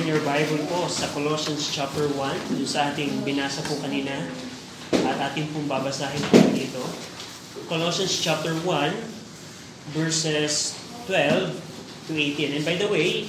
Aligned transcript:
open 0.00 0.16
your 0.16 0.24
Bible 0.24 0.64
po 0.64 0.88
sa 0.88 1.04
Colossians 1.12 1.68
chapter 1.76 2.08
1, 2.08 2.56
yung 2.56 2.64
sa 2.64 2.88
ating 2.88 3.20
binasa 3.20 3.60
po 3.68 3.76
kanina 3.84 4.24
at 4.96 5.28
ating 5.28 5.44
pong 5.52 5.68
babasahin 5.68 6.24
po 6.32 6.40
dito. 6.56 6.80
Colossians 7.68 8.08
chapter 8.16 8.56
1, 8.64 8.96
verses 9.92 10.72
12 11.04 11.52
to 12.08 12.16
18. 12.16 12.56
And 12.56 12.64
by 12.64 12.80
the 12.80 12.88
way, 12.88 13.28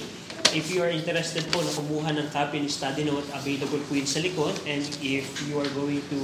if 0.56 0.72
you 0.72 0.80
are 0.80 0.88
interested 0.88 1.44
po 1.52 1.60
na 1.60 1.76
kumuha 1.76 2.16
ng 2.16 2.32
copy 2.32 2.64
ng 2.64 2.72
study 2.72 3.04
note, 3.04 3.28
available 3.36 3.84
po 3.84 3.92
yun 3.92 4.08
sa 4.08 4.24
likod. 4.24 4.56
And 4.64 4.80
if 5.04 5.28
you 5.44 5.60
are 5.60 5.68
going 5.76 6.00
to, 6.08 6.18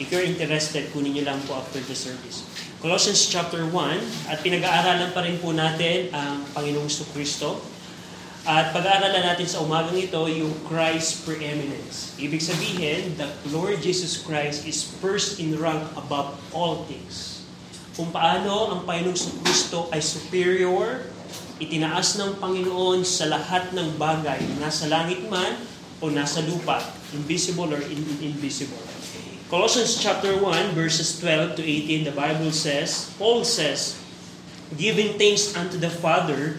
if 0.00 0.08
you're 0.08 0.24
interested, 0.24 0.88
kunin 0.96 1.20
nyo 1.20 1.36
lang 1.36 1.40
po 1.44 1.60
after 1.60 1.84
the 1.84 1.92
service. 1.92 2.48
Colossians 2.80 3.28
chapter 3.28 3.60
1, 3.68 3.76
at 4.32 4.40
pinag-aaralan 4.40 5.12
pa 5.12 5.20
rin 5.20 5.36
po 5.36 5.52
natin 5.52 6.08
ang 6.16 6.48
Panginoong 6.56 6.88
Kristo. 7.12 7.60
At 8.48 8.72
pag-aaralan 8.72 9.20
natin 9.20 9.44
sa 9.44 9.60
umagang 9.60 10.00
ito 10.00 10.16
yung 10.24 10.52
Christ 10.64 11.28
preeminence. 11.28 12.16
Ibig 12.16 12.40
sabihin, 12.40 13.12
the 13.20 13.28
Lord 13.52 13.84
Jesus 13.84 14.24
Christ 14.24 14.64
is 14.64 14.80
first 14.80 15.36
in 15.36 15.60
rank 15.60 15.84
above 15.92 16.40
all 16.56 16.88
things. 16.88 17.44
Kung 17.92 18.08
paano 18.08 18.72
ang 18.72 18.88
Panginoong 18.88 19.44
Kristo 19.44 19.92
ay 19.92 20.00
superior, 20.00 21.04
itinaas 21.60 22.16
ng 22.16 22.40
Panginoon 22.40 23.04
sa 23.04 23.28
lahat 23.28 23.76
ng 23.76 24.00
bagay, 24.00 24.40
nasa 24.56 24.88
langit 24.88 25.20
man 25.28 25.60
o 26.00 26.08
nasa 26.08 26.40
lupa, 26.40 26.80
invisible 27.12 27.68
or 27.68 27.82
in- 27.92 28.24
invisible. 28.24 28.80
Colossians 29.52 30.00
chapter 30.00 30.32
1 30.32 30.72
verses 30.72 31.20
12 31.20 31.60
to 31.60 31.62
18 31.66 32.08
the 32.08 32.14
Bible 32.16 32.48
says, 32.56 33.12
Paul 33.20 33.44
says, 33.44 34.00
giving 34.80 35.20
thanks 35.20 35.52
unto 35.52 35.76
the 35.76 35.92
Father 35.92 36.56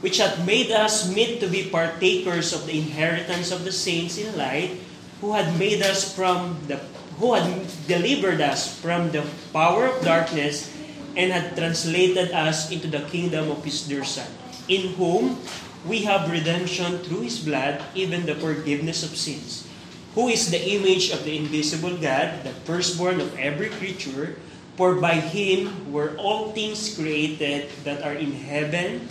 which 0.00 0.18
hath 0.18 0.38
made 0.46 0.70
us 0.70 1.10
meet 1.10 1.40
to 1.40 1.48
be 1.48 1.70
partakers 1.70 2.52
of 2.52 2.66
the 2.66 2.78
inheritance 2.78 3.50
of 3.50 3.64
the 3.64 3.72
saints 3.72 4.18
in 4.18 4.30
light, 4.38 4.78
who 5.20 5.32
had 5.34 5.58
made 5.58 5.82
us 5.82 6.14
from 6.14 6.56
the 6.70 6.78
who 7.18 7.34
had 7.34 7.66
delivered 7.90 8.40
us 8.40 8.78
from 8.78 9.10
the 9.10 9.26
power 9.50 9.90
of 9.90 10.04
darkness 10.06 10.70
and 11.18 11.34
had 11.34 11.50
translated 11.58 12.30
us 12.30 12.70
into 12.70 12.86
the 12.86 13.02
kingdom 13.10 13.50
of 13.50 13.58
his 13.66 13.82
dear 13.82 14.06
Son, 14.06 14.30
in 14.70 14.94
whom 14.94 15.34
we 15.82 16.06
have 16.06 16.30
redemption 16.30 17.02
through 17.02 17.26
his 17.26 17.42
blood, 17.42 17.82
even 17.98 18.22
the 18.22 18.38
forgiveness 18.38 19.02
of 19.02 19.18
sins, 19.18 19.66
who 20.14 20.30
is 20.30 20.54
the 20.54 20.62
image 20.78 21.10
of 21.10 21.26
the 21.26 21.34
invisible 21.34 21.98
God, 21.98 22.46
the 22.46 22.54
firstborn 22.62 23.18
of 23.18 23.34
every 23.34 23.70
creature, 23.82 24.38
for 24.78 24.94
by 24.94 25.18
him 25.18 25.90
were 25.90 26.14
all 26.22 26.54
things 26.54 26.94
created 26.94 27.66
that 27.82 28.06
are 28.06 28.14
in 28.14 28.30
heaven 28.30 29.10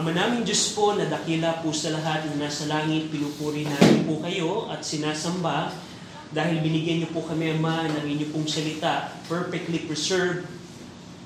Ama 0.00 0.16
naming 0.16 0.48
Diyos 0.48 0.72
po 0.72 0.96
na 0.96 1.04
dakila 1.04 1.60
po 1.60 1.76
sa 1.76 1.92
lahat 1.92 2.24
na 2.24 2.48
nasa 2.48 2.64
langit, 2.72 3.12
pinupuri 3.12 3.68
namin 3.68 4.08
po 4.08 4.16
kayo 4.24 4.64
at 4.72 4.80
sinasamba 4.80 5.76
dahil 6.32 6.64
binigyan 6.64 7.04
niyo 7.04 7.12
po 7.12 7.20
kami, 7.20 7.52
Ama, 7.52 7.84
ng 7.84 8.08
inyong 8.08 8.32
pong 8.32 8.48
salita, 8.48 9.12
perfectly 9.28 9.84
preserved 9.84 10.48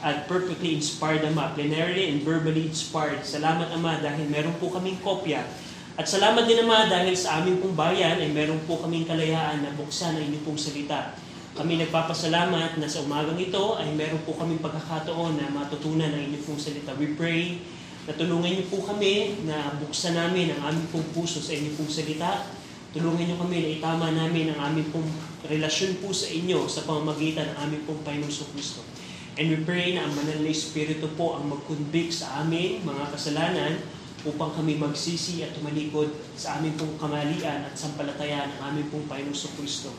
at 0.02 0.26
perfectly 0.26 0.74
inspired, 0.74 1.22
Ama, 1.22 1.54
plenary 1.54 2.10
and 2.10 2.26
verbally 2.26 2.66
inspired. 2.66 3.22
Salamat, 3.22 3.70
Ama, 3.78 4.02
dahil 4.02 4.26
meron 4.26 4.58
po 4.58 4.74
kaming 4.74 4.98
kopya. 5.06 5.46
At 5.94 6.10
salamat 6.10 6.42
din, 6.42 6.66
Ama, 6.66 6.90
dahil 6.90 7.14
sa 7.14 7.38
aming 7.38 7.62
pong 7.62 7.78
bayan 7.78 8.18
ay 8.18 8.34
meron 8.34 8.58
po 8.66 8.82
kaming 8.82 9.06
kalayaan 9.06 9.62
na 9.62 9.70
buksan 9.78 10.18
ang 10.18 10.24
inyong 10.26 10.42
pong 10.42 10.58
salita. 10.58 11.14
Kami 11.54 11.78
nagpapasalamat 11.78 12.82
na 12.82 12.90
sa 12.90 13.06
umagang 13.06 13.38
ito 13.38 13.78
ay 13.78 13.94
meron 13.94 14.18
po 14.26 14.34
kaming 14.34 14.58
pagkakataon 14.58 15.38
na 15.38 15.46
matutunan 15.54 16.10
ang 16.10 16.22
inyong 16.26 16.42
pong 16.42 16.58
salita. 16.58 16.90
We 16.98 17.14
pray 17.14 17.62
Natulungan 18.04 18.52
niyo 18.52 18.68
po 18.68 18.84
kami 18.84 19.48
na 19.48 19.80
buksan 19.80 20.12
namin 20.12 20.52
ang 20.52 20.68
aming 20.68 20.88
pong 20.92 21.08
puso 21.16 21.40
sa 21.40 21.56
inyong 21.56 21.72
pong 21.80 21.88
salita. 21.88 22.44
Tulungan 22.92 23.24
niyo 23.24 23.40
kami 23.40 23.64
na 23.64 23.70
itama 23.80 24.12
namin 24.12 24.52
ang 24.52 24.60
aming 24.68 24.92
pong 24.92 25.08
relasyon 25.48 25.96
po 26.04 26.12
sa 26.12 26.28
inyo 26.28 26.68
sa 26.68 26.84
pamamagitan 26.84 27.48
ng 27.48 27.58
aming 27.64 27.82
pong 27.88 28.04
Panginoon 28.04 28.52
Kristo. 28.52 28.84
And 29.40 29.48
we 29.48 29.56
pray 29.64 29.96
na 29.96 30.04
ang 30.04 30.12
Manal 30.20 30.44
na 30.44 30.52
Espiritu 30.52 31.08
po 31.16 31.40
ang 31.40 31.48
mag-convict 31.48 32.12
sa 32.12 32.44
amin, 32.44 32.84
mga 32.84 33.08
kasalanan, 33.08 33.80
upang 34.28 34.52
kami 34.52 34.76
magsisi 34.76 35.40
at 35.40 35.56
tumalikod 35.56 36.12
sa 36.36 36.60
aming 36.60 36.76
pong 36.76 37.00
kamalian 37.00 37.64
at 37.64 37.72
sampalataya 37.72 38.52
ng 38.52 38.60
aming 38.68 38.86
pong 38.92 39.08
Panginoon 39.08 39.52
Kristo. 39.56 39.96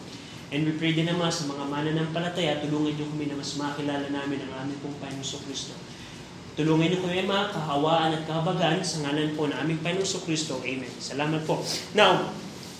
And 0.53 0.61
we 0.61 0.77
pray 0.77 0.93
din 0.93 1.09
naman 1.09 1.33
sa 1.33 1.49
mga 1.49 1.65
mananampalataya, 1.73 2.61
tulungan 2.61 2.93
niyo 2.93 3.09
kami 3.09 3.33
na 3.33 3.35
mas 3.41 3.57
makilala 3.57 4.05
namin 4.13 4.45
ang 4.45 4.61
aming 4.61 4.77
pong 4.85 4.93
Panginoon 5.01 5.41
Kristo. 5.49 5.73
Tulungan 6.55 6.87
niyo 6.87 7.03
kami 7.03 7.27
mga 7.27 7.51
kahawaan 7.51 8.15
at 8.15 8.23
kahabagan 8.23 8.79
sa 8.79 9.03
ngalan 9.03 9.35
po 9.35 9.43
ng 9.43 9.59
aming 9.59 9.83
Panginoon 9.83 10.23
Kristo. 10.23 10.63
Amen. 10.63 10.87
Salamat 11.03 11.43
po. 11.43 11.59
Now, 11.91 12.31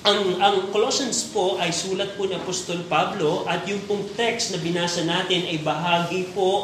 ang, 0.07 0.39
ang 0.39 0.71
Colossians 0.71 1.27
po 1.35 1.59
ay 1.59 1.75
sulat 1.75 2.15
po 2.15 2.23
ni 2.23 2.39
Apostol 2.39 2.87
Pablo 2.87 3.43
at 3.43 3.67
yung 3.67 3.83
pong 3.83 4.07
text 4.15 4.55
na 4.55 4.63
binasa 4.63 5.03
natin 5.03 5.43
ay 5.51 5.59
bahagi 5.59 6.31
po 6.31 6.63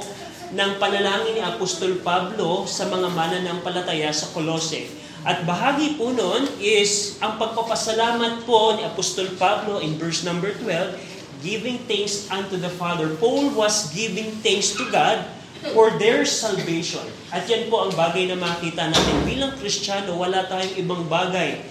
ng 0.56 0.72
panalangin 0.80 1.36
ni 1.36 1.44
Apostol 1.44 2.00
Pablo 2.00 2.64
sa 2.64 2.88
mga 2.88 3.12
mananampalataya 3.12 4.08
sa 4.16 4.32
Colossae. 4.32 4.88
At 5.28 5.44
bahagi 5.44 6.00
po 6.00 6.16
nun 6.16 6.48
is 6.64 7.20
ang 7.20 7.36
pagpapasalamat 7.36 8.48
po 8.48 8.80
ni 8.80 8.88
Apostol 8.88 9.36
Pablo 9.36 9.84
in 9.84 10.00
verse 10.00 10.24
number 10.24 10.56
12, 10.64 11.44
giving 11.44 11.76
thanks 11.92 12.32
unto 12.32 12.56
the 12.56 12.72
Father. 12.72 13.12
Paul 13.20 13.52
was 13.52 13.92
giving 13.92 14.32
thanks 14.40 14.72
to 14.80 14.88
God 14.88 15.41
for 15.70 15.94
their 16.02 16.26
salvation. 16.26 17.06
At 17.30 17.46
yan 17.46 17.70
po 17.70 17.86
ang 17.86 17.94
bagay 17.94 18.26
na 18.34 18.38
makita 18.38 18.90
natin. 18.90 19.16
Bilang 19.22 19.54
Kristiyano, 19.62 20.18
wala 20.18 20.50
tayong 20.50 20.82
ibang 20.82 21.06
bagay 21.06 21.62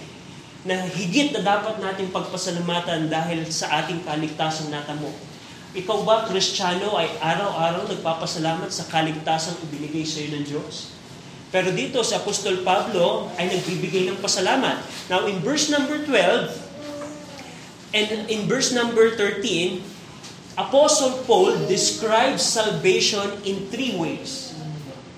na 0.63 0.79
higit 0.87 1.35
na 1.35 1.43
dapat 1.43 1.83
natin 1.83 2.07
pagpasalamatan 2.13 3.11
dahil 3.11 3.43
sa 3.51 3.83
ating 3.83 4.07
kaligtasang 4.07 4.71
natamo. 4.71 5.11
Ikaw 5.75 5.97
ba, 6.07 6.27
Kristiyano, 6.27 6.95
ay 6.95 7.11
araw-araw 7.19 7.91
nagpapasalamat 7.91 8.71
sa 8.71 8.87
kaligtasang 8.87 9.59
ibinigay 9.67 10.07
sa 10.07 10.23
iyo 10.23 10.39
ng 10.39 10.45
Diyos? 10.47 10.95
Pero 11.51 11.67
dito 11.75 11.99
sa 11.99 12.23
Apostol 12.23 12.63
Pablo 12.63 13.27
ay 13.35 13.51
nagbibigay 13.51 14.07
ng 14.07 14.23
pasalamat. 14.23 14.79
Now 15.11 15.27
in 15.27 15.43
verse 15.43 15.67
number 15.67 15.99
12 15.99 16.47
and 17.91 18.07
in 18.31 18.47
verse 18.47 18.71
number 18.71 19.19
13, 19.19 19.83
Apostle 20.59 21.23
Paul 21.23 21.55
describes 21.71 22.43
salvation 22.43 23.39
in 23.47 23.71
three 23.71 23.95
ways. 23.95 24.51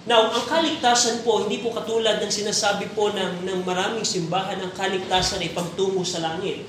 Now, 0.06 0.30
ang 0.30 0.46
kaligtasan 0.46 1.24
po, 1.24 1.48
hindi 1.48 1.64
po 1.64 1.72
katulad 1.72 2.20
ng 2.20 2.30
sinasabi 2.30 2.92
po 2.92 3.10
ng, 3.10 3.48
ng 3.48 3.60
maraming 3.64 4.04
simbahan, 4.04 4.60
ang 4.60 4.76
kaligtasan 4.76 5.42
ay 5.42 5.56
pagtungo 5.56 6.04
sa 6.04 6.22
langit. 6.22 6.68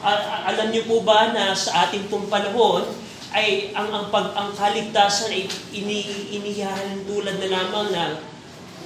Uh, 0.00 0.18
alam 0.48 0.72
niyo 0.72 0.88
po 0.88 1.04
ba 1.04 1.30
na 1.30 1.52
sa 1.52 1.86
ating 1.86 2.08
pong 2.08 2.26
panahon, 2.26 2.88
ay 3.30 3.70
ang 3.78 3.86
ang 3.94 4.06
pag 4.10 4.34
ang 4.34 4.50
kaligtasan 4.58 5.30
ay 5.30 5.46
ini 5.70 6.02
inihahalin 6.34 7.06
tulad 7.06 7.38
na 7.38 7.46
lamang 7.46 7.86
na 7.94 8.18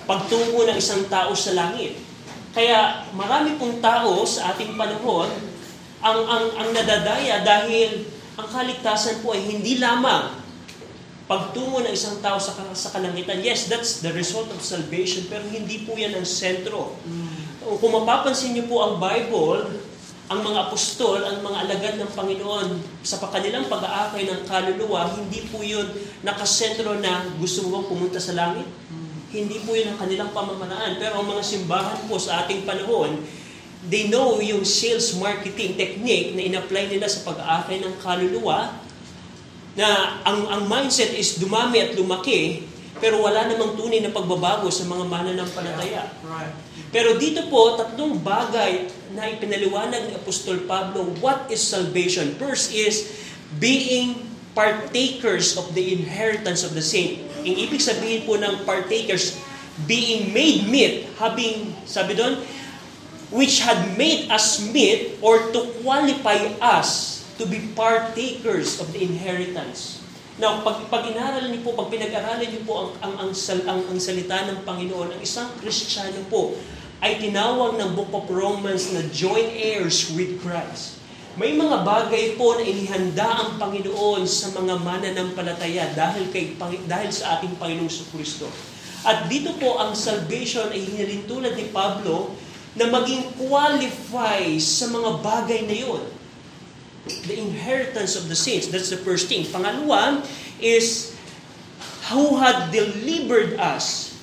pagtungo 0.04 0.68
ng 0.68 0.76
isang 0.76 1.08
tao 1.08 1.32
sa 1.32 1.56
langit. 1.56 1.96
Kaya 2.52 3.08
marami 3.16 3.56
pong 3.56 3.80
tao 3.80 4.20
sa 4.28 4.52
ating 4.52 4.76
panahon 4.76 5.32
ang 6.04 6.20
ang 6.28 6.46
ang 6.60 6.68
nadadaya 6.76 7.40
dahil 7.40 8.04
ang 8.34 8.48
kaligtasan 8.50 9.22
po 9.22 9.34
ay 9.34 9.46
hindi 9.46 9.78
lamang 9.78 10.42
pagtungo 11.24 11.80
ng 11.80 11.92
isang 11.94 12.20
tao 12.20 12.36
sa, 12.36 12.52
sa 12.76 12.88
kalangitan. 12.92 13.40
Yes, 13.40 13.70
that's 13.70 14.04
the 14.04 14.12
result 14.12 14.50
of 14.52 14.60
salvation, 14.60 15.24
pero 15.30 15.46
hindi 15.48 15.86
po 15.88 15.96
yan 15.96 16.12
ang 16.12 16.26
sentro. 16.28 17.00
Mm. 17.08 17.80
Kung 17.80 17.92
mapapansin 17.96 18.52
niyo 18.52 18.68
po 18.68 18.84
ang 18.84 19.00
Bible, 19.00 19.72
ang 20.28 20.40
mga 20.44 20.68
apostol, 20.68 21.24
ang 21.24 21.40
mga 21.40 21.58
alagad 21.64 21.94
ng 21.96 22.10
Panginoon, 22.12 22.68
sa 23.00 23.20
kanilang 23.24 23.72
pag-aakay 23.72 24.28
ng 24.28 24.40
kaluluwa, 24.44 25.16
hindi 25.16 25.48
po 25.48 25.64
yun 25.64 25.88
nakasentro 26.20 26.96
na 27.00 27.24
gusto 27.40 27.64
mo 27.68 27.88
pumunta 27.88 28.20
sa 28.20 28.36
langit. 28.36 28.68
Mm. 28.68 29.08
Hindi 29.32 29.56
po 29.64 29.72
yun 29.72 29.96
ang 29.96 29.98
kanilang 29.98 30.30
pamamaraan. 30.36 31.00
Pero 31.00 31.24
ang 31.24 31.26
mga 31.30 31.40
simbahan 31.40 32.04
po 32.04 32.20
sa 32.20 32.44
ating 32.44 32.68
panahon, 32.68 33.16
they 33.88 34.08
know 34.08 34.40
yung 34.40 34.64
sales 34.64 35.12
marketing 35.20 35.76
technique 35.76 36.32
na 36.32 36.42
in-apply 36.48 36.88
nila 36.88 37.08
sa 37.08 37.24
pag-aakay 37.26 37.84
ng 37.84 37.94
kaluluwa 38.00 38.72
na 39.74 40.20
ang, 40.24 40.46
ang 40.48 40.62
mindset 40.70 41.12
is 41.12 41.36
dumami 41.36 41.82
at 41.82 41.92
lumaki 41.98 42.64
pero 43.02 43.20
wala 43.20 43.50
namang 43.50 43.74
tunay 43.74 43.98
na 44.00 44.14
pagbabago 44.14 44.70
sa 44.70 44.86
mga 44.86 45.04
mananampalataya. 45.10 46.08
Right. 46.22 46.54
Pero 46.94 47.18
dito 47.18 47.50
po, 47.50 47.74
tatlong 47.74 48.22
bagay 48.22 48.86
na 49.18 49.26
ipinaliwanag 49.26 50.08
ni 50.08 50.12
Apostol 50.14 50.62
Pablo, 50.62 51.10
what 51.18 51.50
is 51.50 51.58
salvation? 51.58 52.38
First 52.38 52.70
is 52.70 53.10
being 53.58 54.22
partakers 54.54 55.58
of 55.58 55.74
the 55.74 55.82
inheritance 55.90 56.62
of 56.62 56.78
the 56.78 56.80
saint. 56.82 57.18
Ang 57.42 57.58
ibig 57.58 57.82
sabihin 57.82 58.22
po 58.22 58.38
ng 58.38 58.62
partakers, 58.62 59.42
being 59.90 60.30
made 60.30 60.70
meet, 60.70 61.10
having, 61.18 61.74
sabi 61.82 62.14
doon, 62.14 62.38
which 63.32 63.64
had 63.64 63.96
made 63.96 64.28
us 64.28 64.60
meet 64.72 65.16
or 65.24 65.52
to 65.52 65.70
qualify 65.80 66.36
us 66.60 67.22
to 67.40 67.44
be 67.48 67.72
partakers 67.72 68.80
of 68.80 68.92
the 68.92 69.00
inheritance. 69.00 70.04
Now, 70.34 70.66
pag, 70.66 70.90
pag 70.90 71.06
inaral 71.06 71.46
niyo 71.46 71.62
po, 71.62 71.78
pag 71.78 71.94
pinag-aralan 71.94 72.50
niyo 72.50 72.66
po 72.66 72.74
ang, 72.74 72.90
ang, 72.98 73.14
ang, 73.22 73.30
sal- 73.30 73.62
ang, 73.70 73.86
ang 73.86 73.98
salita 74.02 74.50
ng 74.50 74.66
Panginoon, 74.66 75.14
ang 75.14 75.20
isang 75.22 75.46
Kristiyano 75.62 76.26
po 76.26 76.58
ay 76.98 77.22
tinawag 77.22 77.78
ng 77.78 77.94
Book 77.94 78.10
of 78.10 78.26
Romans 78.26 78.90
na 78.90 79.06
joint 79.14 79.50
heirs 79.54 80.10
with 80.14 80.42
Christ. 80.42 80.98
May 81.34 81.54
mga 81.54 81.82
bagay 81.82 82.38
po 82.38 82.54
na 82.54 82.62
inihanda 82.62 83.26
ang 83.26 83.58
Panginoon 83.58 84.22
sa 84.26 84.54
mga 84.54 84.78
mananampalataya 84.78 85.90
dahil, 85.94 86.30
kay, 86.30 86.54
dahil 86.86 87.10
sa 87.10 87.38
ating 87.38 87.58
Panginoong 87.58 87.90
Kristo. 88.14 88.46
At 89.04 89.26
dito 89.26 89.52
po 89.58 89.76
ang 89.78 89.92
salvation 89.92 90.70
ay 90.70 90.80
hinalin 90.82 91.26
tulad 91.26 91.54
ni 91.58 91.68
Pablo 91.74 92.32
na 92.74 92.90
maging 92.90 93.30
qualify 93.38 94.58
sa 94.58 94.90
mga 94.90 95.10
bagay 95.22 95.60
na 95.66 95.76
yun. 95.78 96.04
The 97.28 97.36
inheritance 97.36 98.16
of 98.16 98.26
the 98.26 98.38
saints, 98.38 98.68
that's 98.68 98.90
the 98.90 98.98
first 98.98 99.30
thing. 99.30 99.46
Pangalawa 99.46 100.24
is 100.58 101.14
who 102.10 102.40
had 102.40 102.72
delivered 102.72 103.56
us 103.60 104.16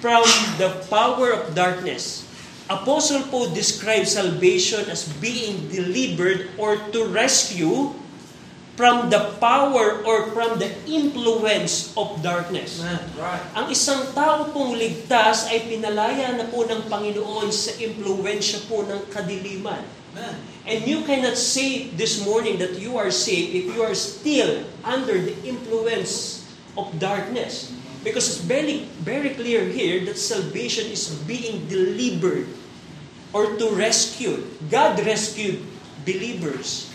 from 0.00 0.24
the 0.56 0.80
power 0.88 1.32
of 1.32 1.54
darkness. 1.54 2.26
Apostle 2.70 3.26
Paul 3.28 3.50
describes 3.50 4.14
salvation 4.14 4.86
as 4.86 5.10
being 5.18 5.66
delivered 5.68 6.54
or 6.54 6.78
to 6.94 7.06
rescue 7.10 7.90
from 8.76 9.10
the 9.10 9.36
power 9.38 10.00
or 10.04 10.30
from 10.32 10.58
the 10.58 10.70
influence 10.88 11.92
of 11.96 12.22
darkness. 12.22 12.80
Amen. 12.80 13.02
Right. 13.18 13.42
Ang 13.56 13.66
isang 13.72 14.08
tao 14.16 14.48
pong 14.50 14.78
ligtas 14.78 15.50
ay 15.50 15.68
pinalaya 15.68 16.32
na 16.36 16.48
po 16.48 16.64
ng 16.64 16.88
Panginoon 16.88 17.50
sa 17.52 17.76
impluensya 17.76 18.64
po 18.70 18.86
ng 18.86 19.10
kadiliman. 19.12 19.82
Amen. 20.14 20.36
And 20.66 20.86
you 20.86 21.02
cannot 21.06 21.38
say 21.38 21.90
this 21.94 22.22
morning 22.22 22.58
that 22.58 22.78
you 22.78 22.98
are 22.98 23.10
saved 23.10 23.54
if 23.56 23.70
you 23.70 23.80
are 23.82 23.96
still 23.96 24.66
under 24.84 25.18
the 25.18 25.34
influence 25.46 26.44
of 26.76 26.90
darkness. 26.98 27.72
Because 28.00 28.26
it's 28.32 28.44
very, 28.44 28.88
very 29.04 29.36
clear 29.36 29.60
here 29.68 30.00
that 30.08 30.16
salvation 30.16 30.88
is 30.88 31.12
being 31.28 31.68
delivered 31.68 32.48
or 33.36 33.60
to 33.60 33.66
rescue. 33.76 34.40
God 34.72 34.96
rescued 35.04 35.60
believers 36.08 36.89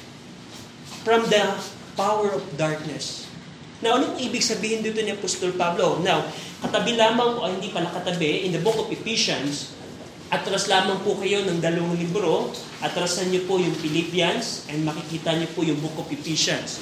from 1.06 1.22
the 1.30 1.46
power 1.94 2.34
of 2.34 2.42
darkness. 2.58 3.30
Now, 3.86 4.02
anong 4.02 4.18
ibig 4.18 4.42
sabihin 4.42 4.82
dito 4.82 4.98
ni 5.06 5.14
Apostol 5.14 5.54
Pablo? 5.54 6.02
Now, 6.02 6.26
katabi 6.66 6.98
lamang, 6.98 7.38
o 7.38 7.46
hindi 7.46 7.70
pala 7.70 7.94
katabi, 7.94 8.50
in 8.50 8.52
the 8.58 8.60
book 8.66 8.82
of 8.82 8.90
Ephesians, 8.90 9.78
atras 10.34 10.66
lamang 10.66 11.06
po 11.06 11.14
kayo 11.22 11.46
ng 11.46 11.62
dalawang 11.62 11.94
libro, 11.94 12.50
atrasan 12.82 13.30
niyo 13.30 13.46
po 13.46 13.62
yung 13.62 13.78
Philippians, 13.78 14.66
and 14.74 14.82
makikita 14.82 15.38
niyo 15.38 15.48
po 15.54 15.62
yung 15.62 15.78
book 15.78 15.94
of 16.02 16.10
Ephesians. 16.10 16.82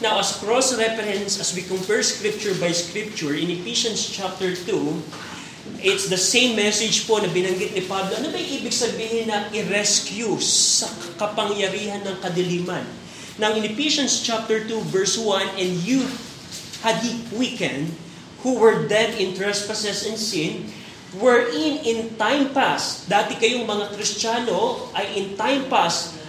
Now, 0.00 0.16
as 0.16 0.40
cross-reference, 0.40 1.36
as 1.36 1.52
we 1.52 1.60
compare 1.68 2.00
scripture 2.00 2.56
by 2.56 2.72
scripture, 2.72 3.36
in 3.36 3.52
Ephesians 3.52 4.00
chapter 4.00 4.56
2, 4.56 5.84
it's 5.84 6.08
the 6.08 6.16
same 6.16 6.56
message 6.56 7.04
po 7.04 7.20
na 7.20 7.28
binanggit 7.28 7.76
ni 7.76 7.84
Pablo. 7.84 8.16
Ano 8.16 8.32
ba 8.32 8.40
ibig 8.40 8.72
sabihin 8.72 9.28
na 9.28 9.52
i-rescue 9.52 10.40
sa 10.40 10.88
kapangyarihan 11.20 12.00
ng 12.00 12.16
kadiliman? 12.24 12.99
Now, 13.40 13.56
in 13.56 13.64
Ephesians 13.64 14.20
chapter 14.20 14.60
2, 14.68 14.92
verse 14.92 15.16
1, 15.16 15.56
And 15.56 15.80
you 15.80 16.04
had 16.84 17.00
he 17.00 17.24
quickened, 17.32 17.88
who 18.44 18.60
were 18.60 18.84
dead 18.84 19.16
in 19.16 19.32
trespasses 19.32 20.04
and 20.04 20.20
sin, 20.20 20.68
wherein 21.16 21.80
in 21.80 22.20
time 22.20 22.52
past, 22.52 23.08
dati 23.08 23.40
kayong 23.40 23.64
mga 23.64 23.96
Kristiyano 23.96 24.92
ay 24.92 25.08
in 25.16 25.40
time 25.40 25.72
past, 25.72 26.20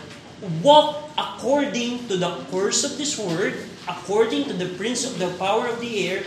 walk 0.64 1.12
according 1.20 2.08
to 2.08 2.16
the 2.16 2.32
course 2.48 2.88
of 2.88 2.96
this 2.96 3.20
word, 3.20 3.60
according 3.92 4.48
to 4.48 4.56
the 4.56 4.72
prince 4.80 5.04
of 5.04 5.20
the 5.20 5.36
power 5.36 5.68
of 5.68 5.84
the 5.84 6.08
air, 6.08 6.24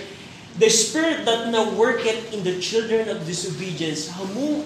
the 0.60 0.68
spirit 0.68 1.24
that 1.24 1.48
now 1.48 1.64
worketh 1.72 2.28
in 2.36 2.44
the 2.44 2.60
children 2.60 3.08
of 3.08 3.24
disobedience, 3.24 4.12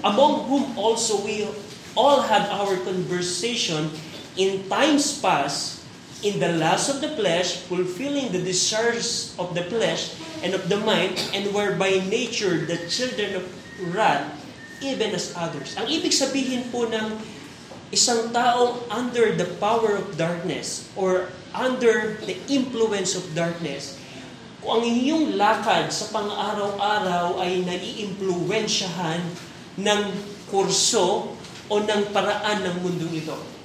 among 0.02 0.50
whom 0.50 0.74
also 0.74 1.22
we 1.22 1.46
all 1.94 2.26
had 2.26 2.50
our 2.50 2.74
conversation 2.82 3.86
in 4.34 4.66
times 4.66 5.22
past, 5.22 5.77
in 6.22 6.42
the 6.42 6.50
lust 6.58 6.90
of 6.90 6.98
the 6.98 7.12
flesh, 7.14 7.62
fulfilling 7.70 8.34
the 8.34 8.42
desires 8.42 9.34
of 9.38 9.54
the 9.54 9.62
flesh 9.70 10.18
and 10.42 10.54
of 10.54 10.66
the 10.66 10.78
mind, 10.82 11.14
and 11.30 11.46
were 11.54 11.78
by 11.78 12.02
nature 12.10 12.66
the 12.66 12.78
children 12.90 13.38
of 13.38 13.44
wrath, 13.94 14.26
even 14.82 15.14
as 15.14 15.34
others. 15.38 15.78
Ang 15.78 15.86
ibig 15.86 16.10
sabihin 16.10 16.66
po 16.74 16.90
ng 16.90 17.18
isang 17.94 18.34
taong 18.34 18.82
under 18.90 19.32
the 19.38 19.46
power 19.62 19.96
of 19.96 20.18
darkness 20.18 20.90
or 20.98 21.30
under 21.54 22.18
the 22.26 22.36
influence 22.50 23.14
of 23.14 23.24
darkness, 23.32 23.96
kung 24.58 24.82
ang 24.82 24.84
inyong 24.84 25.38
lakad 25.38 25.88
sa 25.94 26.10
pang-araw-araw 26.10 27.38
ay 27.38 27.62
naiimpluwensyahan 27.62 29.22
ng 29.78 30.00
kurso 30.50 31.38
o 31.70 31.74
ng 31.78 32.02
paraan 32.10 32.66
ng 32.66 32.76
mundong 32.82 33.14
ito. 33.22 33.57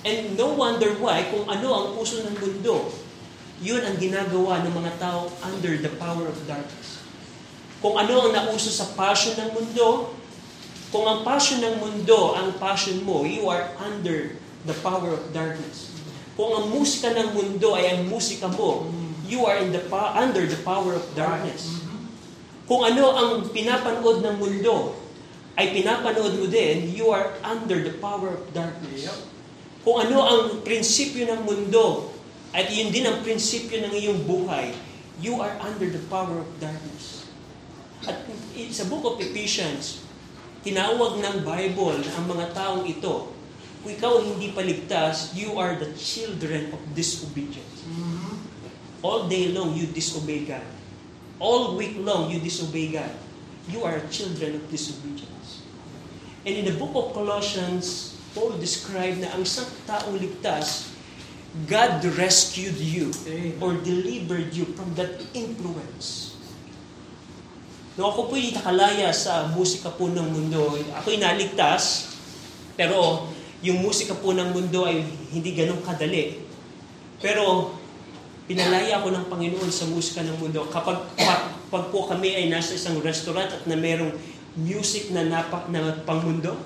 And 0.00 0.32
no 0.32 0.56
wonder 0.56 0.96
why, 0.96 1.28
kung 1.28 1.44
ano 1.44 1.68
ang 1.76 1.86
uso 2.00 2.24
ng 2.24 2.36
mundo, 2.40 2.88
yun 3.60 3.84
ang 3.84 4.00
ginagawa 4.00 4.64
ng 4.64 4.72
mga 4.72 4.92
tao 4.96 5.28
under 5.44 5.76
the 5.76 5.92
power 6.00 6.24
of 6.24 6.36
darkness. 6.48 7.04
Kung 7.84 7.96
ano 8.00 8.28
ang 8.28 8.32
nauso 8.32 8.72
sa 8.72 8.88
passion 8.96 9.36
ng 9.36 9.50
mundo, 9.52 10.16
kung 10.88 11.04
ang 11.04 11.20
passion 11.20 11.60
ng 11.60 11.76
mundo, 11.80 12.32
ang 12.32 12.56
passion 12.56 13.04
mo, 13.04 13.28
you 13.28 13.44
are 13.52 13.76
under 13.80 14.36
the 14.64 14.76
power 14.80 15.12
of 15.12 15.22
darkness. 15.36 15.92
Kung 16.34 16.56
ang 16.56 16.66
musika 16.72 17.12
ng 17.12 17.36
mundo 17.36 17.76
ay 17.76 17.96
ang 17.96 18.08
musika 18.08 18.48
mo, 18.48 18.88
you 19.28 19.44
are 19.44 19.60
in 19.60 19.70
the 19.70 19.84
under 19.92 20.44
the 20.48 20.58
power 20.64 20.96
of 20.96 21.04
darkness. 21.12 21.84
Kung 22.64 22.82
ano 22.82 23.04
ang 23.12 23.30
pinapanood 23.52 24.24
ng 24.24 24.36
mundo, 24.40 24.96
ay 25.60 25.76
pinapanood 25.76 26.40
mo 26.40 26.46
din, 26.48 26.90
you 26.90 27.12
are 27.12 27.36
under 27.44 27.84
the 27.84 27.94
power 28.00 28.32
of 28.32 28.42
darkness. 28.56 29.04
Yep. 29.06 29.29
Kung 29.80 29.96
ano 29.96 30.16
ang 30.20 30.42
prinsipyo 30.60 31.24
ng 31.24 31.40
mundo, 31.48 32.12
at 32.52 32.68
yun 32.68 32.92
din 32.92 33.06
ang 33.06 33.24
prinsipyo 33.24 33.80
ng 33.80 33.94
iyong 33.94 34.20
buhay, 34.28 34.74
you 35.22 35.38
are 35.40 35.54
under 35.62 35.88
the 35.88 36.02
power 36.12 36.42
of 36.42 36.48
darkness. 36.60 37.24
At 38.04 38.26
sa 38.72 38.84
book 38.88 39.04
of 39.04 39.16
Ephesians, 39.20 40.04
tinawag 40.60 41.20
ng 41.20 41.36
Bible 41.46 42.00
ang 42.16 42.24
mga 42.28 42.52
taong 42.52 42.84
ito, 42.84 43.32
kung 43.80 43.92
ikaw 43.96 44.20
hindi 44.20 44.52
paligtas, 44.52 45.32
you 45.32 45.56
are 45.56 45.80
the 45.80 45.88
children 45.96 46.68
of 46.76 46.80
disobedience. 46.92 47.88
All 49.00 49.24
day 49.32 49.56
long, 49.56 49.72
you 49.72 49.88
disobey 49.88 50.44
God. 50.44 50.64
All 51.40 51.72
week 51.80 51.96
long, 51.96 52.28
you 52.28 52.36
disobey 52.36 52.92
God. 52.92 53.16
You 53.64 53.80
are 53.88 53.96
children 54.12 54.60
of 54.60 54.68
disobedience. 54.68 55.64
And 56.44 56.52
in 56.52 56.68
the 56.68 56.76
book 56.76 56.92
of 56.92 57.16
Colossians, 57.16 58.19
Paul 58.32 58.58
described 58.62 59.22
na 59.22 59.34
ang 59.34 59.42
isang 59.42 59.66
taong 59.86 60.16
ligtas, 60.18 60.90
God 61.66 61.98
rescued 62.14 62.78
you 62.78 63.10
Amen. 63.26 63.58
or 63.58 63.74
delivered 63.82 64.54
you 64.54 64.70
from 64.78 64.94
that 64.94 65.18
influence. 65.34 66.38
No, 67.98 68.14
ako 68.14 68.30
po'y 68.30 68.54
nakalaya 68.54 69.10
sa 69.10 69.50
musika 69.50 69.90
po 69.90 70.06
ng 70.06 70.30
mundo. 70.30 70.78
Ako'y 70.94 71.18
naligtas, 71.18 72.14
pero 72.78 73.26
yung 73.66 73.82
musika 73.82 74.14
po 74.14 74.30
ng 74.30 74.54
mundo 74.54 74.86
ay 74.86 75.02
hindi 75.34 75.50
ganun 75.52 75.82
kadali. 75.82 76.38
Pero 77.18 77.74
pinalaya 78.46 79.02
ako 79.02 79.10
ng 79.10 79.26
Panginoon 79.26 79.70
sa 79.74 79.90
musika 79.90 80.22
ng 80.22 80.38
mundo. 80.38 80.64
Kapag 80.70 81.12
pag, 81.18 81.50
pag 81.68 81.84
po 81.90 82.06
kami 82.06 82.30
ay 82.34 82.46
nasa 82.46 82.78
isang 82.78 82.96
restaurant 83.02 83.50
at 83.50 83.66
na 83.66 83.74
merong 83.74 84.14
music 84.54 85.10
na, 85.10 85.26
napa, 85.26 85.66
na 85.66 85.98
pangmundo, 86.06 86.56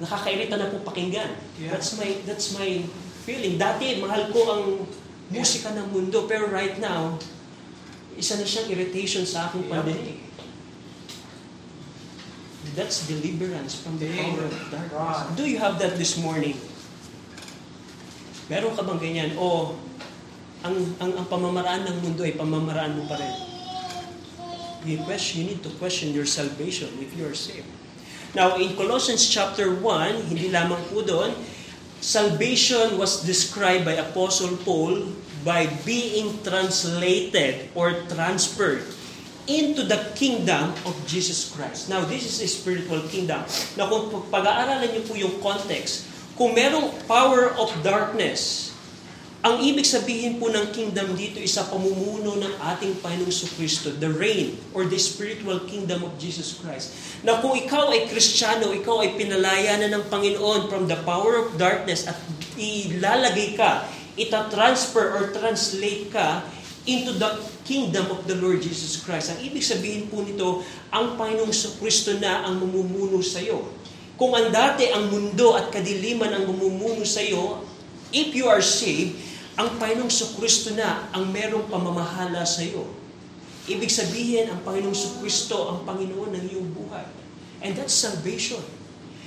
nakakairita 0.00 0.56
na 0.56 0.72
po 0.72 0.80
pakinggan. 0.82 1.36
Yeah. 1.60 1.76
That's 1.76 1.94
my 2.00 2.08
that's 2.24 2.56
my 2.56 2.82
feeling. 3.28 3.60
Dati 3.60 4.00
mahal 4.00 4.32
ko 4.32 4.40
ang 4.48 4.64
musika 5.28 5.76
ng 5.76 5.92
mundo, 5.92 6.24
pero 6.26 6.48
right 6.48 6.80
now, 6.80 7.20
isa 8.16 8.40
na 8.40 8.48
siyang 8.48 8.72
irritation 8.72 9.28
sa 9.28 9.52
aking 9.52 9.68
Yeah. 9.68 9.84
pandinig. 9.84 10.18
That's 12.74 13.04
deliverance 13.04 13.76
from 13.76 13.98
the 13.98 14.08
power 14.08 14.46
of 14.46 14.54
darkness. 14.70 14.94
Right. 14.94 15.36
Do 15.36 15.44
you 15.44 15.58
have 15.58 15.76
that 15.82 15.98
this 16.00 16.16
morning? 16.16 16.56
Meron 18.46 18.72
ka 18.74 18.82
bang 18.82 19.00
ganyan? 19.00 19.30
O 19.36 19.74
ang, 20.60 20.76
ang, 21.00 21.12
ang 21.18 21.26
pamamaraan 21.26 21.88
ng 21.88 21.96
mundo 22.04 22.20
ay 22.22 22.36
pamamaraan 22.36 22.94
mo 22.94 23.04
pa 23.08 23.16
rin? 23.16 23.50
you, 24.84 24.98
question, 25.04 25.42
you 25.42 25.46
need 25.52 25.62
to 25.62 25.70
question 25.76 26.12
your 26.12 26.26
salvation 26.26 26.88
if 27.00 27.16
you 27.16 27.26
are 27.26 27.34
saved. 27.34 27.68
Now, 28.30 28.54
in 28.54 28.78
Colossians 28.78 29.26
chapter 29.26 29.74
1, 29.74 30.30
hindi 30.30 30.54
lamang 30.54 30.78
po 30.94 31.02
doon, 31.02 31.34
salvation 31.98 32.94
was 32.94 33.26
described 33.26 33.82
by 33.82 33.98
Apostle 33.98 34.54
Paul 34.62 35.10
by 35.42 35.66
being 35.82 36.38
translated 36.46 37.74
or 37.74 38.06
transferred 38.06 38.86
into 39.50 39.82
the 39.82 40.14
kingdom 40.14 40.70
of 40.86 40.94
Jesus 41.10 41.50
Christ. 41.50 41.90
Now, 41.90 42.06
this 42.06 42.22
is 42.22 42.38
a 42.38 42.46
spiritual 42.46 43.02
kingdom. 43.10 43.42
Now, 43.74 43.90
kung 43.90 44.14
pag-aaralan 44.30 44.94
niyo 44.94 45.02
po 45.10 45.18
yung 45.18 45.42
context, 45.42 46.06
kung 46.38 46.54
merong 46.54 46.94
power 47.10 47.50
of 47.58 47.74
darkness, 47.82 48.69
ang 49.40 49.56
ibig 49.64 49.88
sabihin 49.88 50.36
po 50.36 50.52
ng 50.52 50.68
kingdom 50.68 51.16
dito 51.16 51.40
is 51.40 51.56
sa 51.56 51.64
pamumuno 51.64 52.36
ng 52.36 52.60
ating 52.60 53.00
Panginoong 53.00 53.48
Kristo, 53.56 53.88
the 53.96 54.12
reign 54.12 54.52
or 54.76 54.84
the 54.84 55.00
spiritual 55.00 55.64
kingdom 55.64 56.04
of 56.04 56.12
Jesus 56.20 56.60
Christ. 56.60 56.92
Na 57.24 57.40
kung 57.40 57.56
ikaw 57.56 57.88
ay 57.88 58.04
Kristiyano, 58.04 58.68
ikaw 58.68 59.00
ay 59.00 59.16
pinalaya 59.16 59.80
na 59.80 59.88
ng 59.96 60.12
Panginoon 60.12 60.68
from 60.68 60.84
the 60.84 61.00
power 61.08 61.40
of 61.40 61.56
darkness 61.56 62.04
at 62.04 62.20
ilalagay 62.60 63.56
ka, 63.56 63.88
ita-transfer 64.20 65.16
or 65.16 65.32
translate 65.32 66.12
ka 66.12 66.44
into 66.84 67.16
the 67.16 67.40
kingdom 67.64 68.12
of 68.12 68.28
the 68.28 68.36
Lord 68.36 68.60
Jesus 68.60 69.00
Christ. 69.00 69.32
Ang 69.32 69.40
ibig 69.40 69.64
sabihin 69.64 70.12
po 70.12 70.20
nito, 70.20 70.60
ang 70.92 71.16
Panginoong 71.16 71.80
Kristo 71.80 72.12
na 72.20 72.44
ang 72.44 72.60
mamumuno 72.60 73.24
sa 73.24 73.40
iyo. 73.40 73.72
Kung 74.20 74.36
ang 74.36 74.52
dati 74.52 74.92
ang 74.92 75.08
mundo 75.08 75.56
at 75.56 75.72
kadiliman 75.72 76.28
ang 76.28 76.44
mamumuno 76.44 77.08
sa 77.08 77.24
iyo, 77.24 77.64
if 78.12 78.36
you 78.36 78.44
are 78.44 78.60
saved, 78.60 79.29
ang 79.60 79.76
Panginoong 79.76 80.08
Kristo 80.40 80.72
na 80.72 81.12
ang 81.12 81.28
merong 81.28 81.68
pamamahala 81.68 82.48
sa 82.48 82.64
iyo. 82.64 82.88
Ibig 83.68 83.92
sabihin, 83.92 84.48
ang 84.48 84.64
Panginoong 84.64 85.20
Kristo 85.20 85.68
ang 85.68 85.84
Panginoon 85.84 86.32
ng 86.32 86.44
iyong 86.48 86.72
buhay. 86.72 87.04
And 87.60 87.76
that's 87.76 87.92
salvation. 87.92 88.64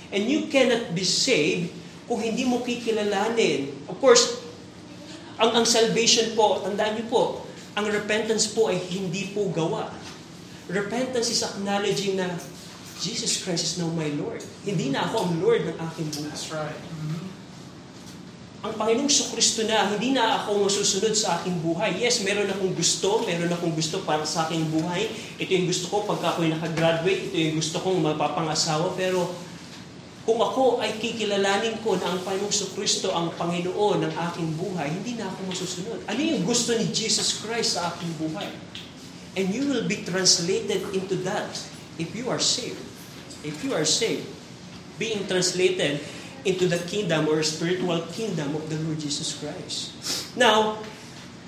And 0.09 0.25
you 0.25 0.49
cannot 0.49 0.97
be 0.97 1.05
saved 1.05 1.69
kung 2.09 2.17
hindi 2.17 2.49
mo 2.49 2.65
kikilalanin. 2.65 3.85
Of 3.85 4.01
course, 4.01 4.41
ang, 5.37 5.53
ang 5.53 5.65
salvation 5.69 6.33
po, 6.33 6.65
tandaan 6.65 6.97
niyo 6.97 7.05
po, 7.13 7.23
ang 7.77 7.85
repentance 7.93 8.49
po 8.49 8.73
ay 8.73 8.81
hindi 8.89 9.37
po 9.37 9.53
gawa. 9.53 9.93
Repentance 10.65 11.29
is 11.29 11.45
acknowledging 11.45 12.17
na 12.17 12.33
Jesus 12.97 13.37
Christ 13.45 13.69
is 13.69 13.73
now 13.77 13.89
my 13.93 14.09
Lord. 14.17 14.41
Hindi 14.65 14.89
na 14.89 15.05
ako 15.05 15.29
ang 15.29 15.33
Lord 15.45 15.61
ng 15.69 15.77
aking 15.77 16.09
buhay. 16.09 16.33
That's 16.33 16.49
right. 16.49 16.81
Ang 18.63 18.79
Panginoong 18.79 19.11
Kristo 19.11 19.67
na, 19.67 19.91
hindi 19.91 20.15
na 20.15 20.39
ako 20.39 20.71
masusunod 20.71 21.11
sa 21.11 21.35
aking 21.35 21.59
buhay. 21.59 21.99
Yes, 21.99 22.23
meron 22.23 22.47
akong 22.47 22.71
gusto, 22.71 23.19
meron 23.27 23.51
akong 23.51 23.75
gusto 23.75 23.99
para 24.07 24.23
sa 24.23 24.47
aking 24.47 24.71
buhay. 24.71 25.11
Ito 25.35 25.51
yung 25.51 25.67
gusto 25.67 25.91
ko 25.91 26.07
pagka 26.07 26.31
ako'y 26.31 26.47
nakagraduate, 26.47 27.27
ito 27.27 27.35
yung 27.35 27.59
gusto 27.59 27.83
kong 27.83 27.99
mapapangasawa, 27.99 28.95
pero 28.95 29.27
kung 30.23 30.39
ako 30.39 30.79
ay 30.79 30.95
kikilalanin 30.95 31.75
ko 31.83 31.99
na 31.99 32.15
ang 32.15 32.23
Panginoong 32.23 32.55
Kristo 32.71 33.11
ang 33.11 33.35
Panginoon 33.35 34.07
ng 34.07 34.13
aking 34.31 34.55
buhay, 34.55 34.87
hindi 34.95 35.19
na 35.19 35.27
ako 35.27 35.51
masusunod. 35.51 35.99
Ano 36.07 36.23
yung 36.23 36.47
gusto 36.47 36.71
ni 36.71 36.87
Jesus 36.95 37.43
Christ 37.43 37.75
sa 37.75 37.91
aking 37.91 38.15
buhay? 38.15 38.47
And 39.35 39.51
you 39.51 39.67
will 39.67 39.83
be 39.91 40.07
translated 40.07 40.87
into 40.95 41.19
that 41.27 41.51
if 41.99 42.15
you 42.15 42.31
are 42.31 42.39
saved. 42.39 42.79
If 43.43 43.59
you 43.59 43.75
are 43.75 43.83
saved, 43.83 44.23
being 44.95 45.27
translated 45.27 45.99
into 46.43 46.67
the 46.67 46.79
kingdom 46.87 47.27
or 47.31 47.39
spiritual 47.43 48.03
kingdom 48.11 48.55
of 48.55 48.67
the 48.67 48.75
Lord 48.83 48.99
Jesus 48.99 49.35
Christ. 49.39 49.95
Now, 50.35 50.83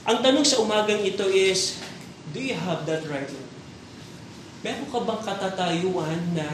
ang 0.07 0.23
tanong 0.23 0.47
sa 0.47 0.63
umagang 0.63 1.03
ito 1.03 1.27
is, 1.27 1.79
do 2.31 2.39
you 2.39 2.55
have 2.55 2.87
that 2.87 3.03
right 3.11 3.27
now? 3.27 3.47
Meron 4.65 4.87
ka 4.89 4.99
bang 5.03 5.21
katatayuan 5.21 6.19
na 6.33 6.47